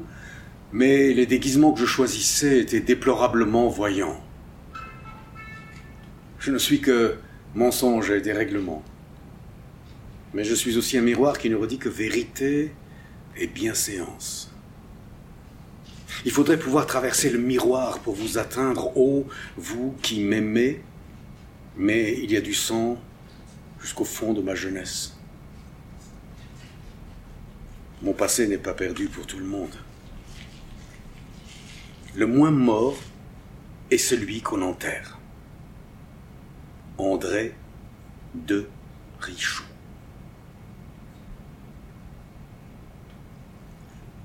mais 0.72 1.14
les 1.14 1.24
déguisements 1.24 1.72
que 1.72 1.80
je 1.80 1.86
choisissais 1.86 2.58
étaient 2.58 2.80
déplorablement 2.80 3.66
voyants. 3.68 4.20
Je 6.38 6.50
ne 6.50 6.58
suis 6.58 6.82
que 6.82 7.16
mensonge 7.54 8.10
et 8.10 8.20
dérèglement. 8.20 8.82
Mais 10.34 10.44
je 10.44 10.54
suis 10.54 10.76
aussi 10.76 10.98
un 10.98 11.00
miroir 11.00 11.38
qui 11.38 11.48
ne 11.48 11.56
redit 11.56 11.78
que 11.78 11.88
vérité 11.88 12.72
et 13.38 13.46
bienséance. 13.46 14.52
Il 16.26 16.32
faudrait 16.32 16.58
pouvoir 16.58 16.86
traverser 16.86 17.30
le 17.30 17.38
miroir 17.38 18.00
pour 18.00 18.14
vous 18.14 18.36
atteindre, 18.36 18.94
ô 18.98 19.24
vous 19.56 19.94
qui 20.02 20.20
m'aimez, 20.20 20.82
mais 21.78 22.18
il 22.22 22.30
y 22.30 22.36
a 22.36 22.42
du 22.42 22.52
sang 22.52 23.00
jusqu'au 23.80 24.04
fond 24.04 24.34
de 24.34 24.42
ma 24.42 24.54
jeunesse. 24.54 25.15
Mon 28.02 28.12
passé 28.12 28.46
n'est 28.46 28.58
pas 28.58 28.74
perdu 28.74 29.08
pour 29.08 29.26
tout 29.26 29.38
le 29.38 29.46
monde. 29.46 29.74
Le 32.14 32.26
moins 32.26 32.50
mort 32.50 32.96
est 33.90 33.98
celui 33.98 34.42
qu'on 34.42 34.60
enterre. 34.60 35.18
André 36.98 37.54
de 38.34 38.68
Richaud. 39.20 39.64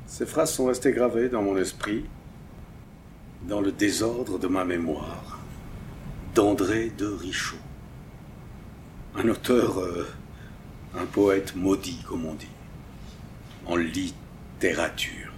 Ces 0.06 0.26
phrases 0.26 0.54
sont 0.54 0.66
restées 0.66 0.92
gravées 0.92 1.30
dans 1.30 1.42
mon 1.42 1.56
esprit, 1.56 2.06
dans 3.48 3.62
le 3.62 3.72
désordre 3.72 4.38
de 4.38 4.48
ma 4.48 4.66
mémoire, 4.66 5.40
d'André 6.36 6.90
de 6.90 7.08
Richaud. 7.08 7.56
Un 9.16 9.30
auteur, 9.30 9.80
euh, 9.80 10.08
un 10.98 11.06
poète 11.06 11.56
maudit, 11.56 12.04
comme 12.08 12.26
on 12.26 12.34
dit 12.34 12.48
en 13.66 13.76
littérature. 13.76 15.31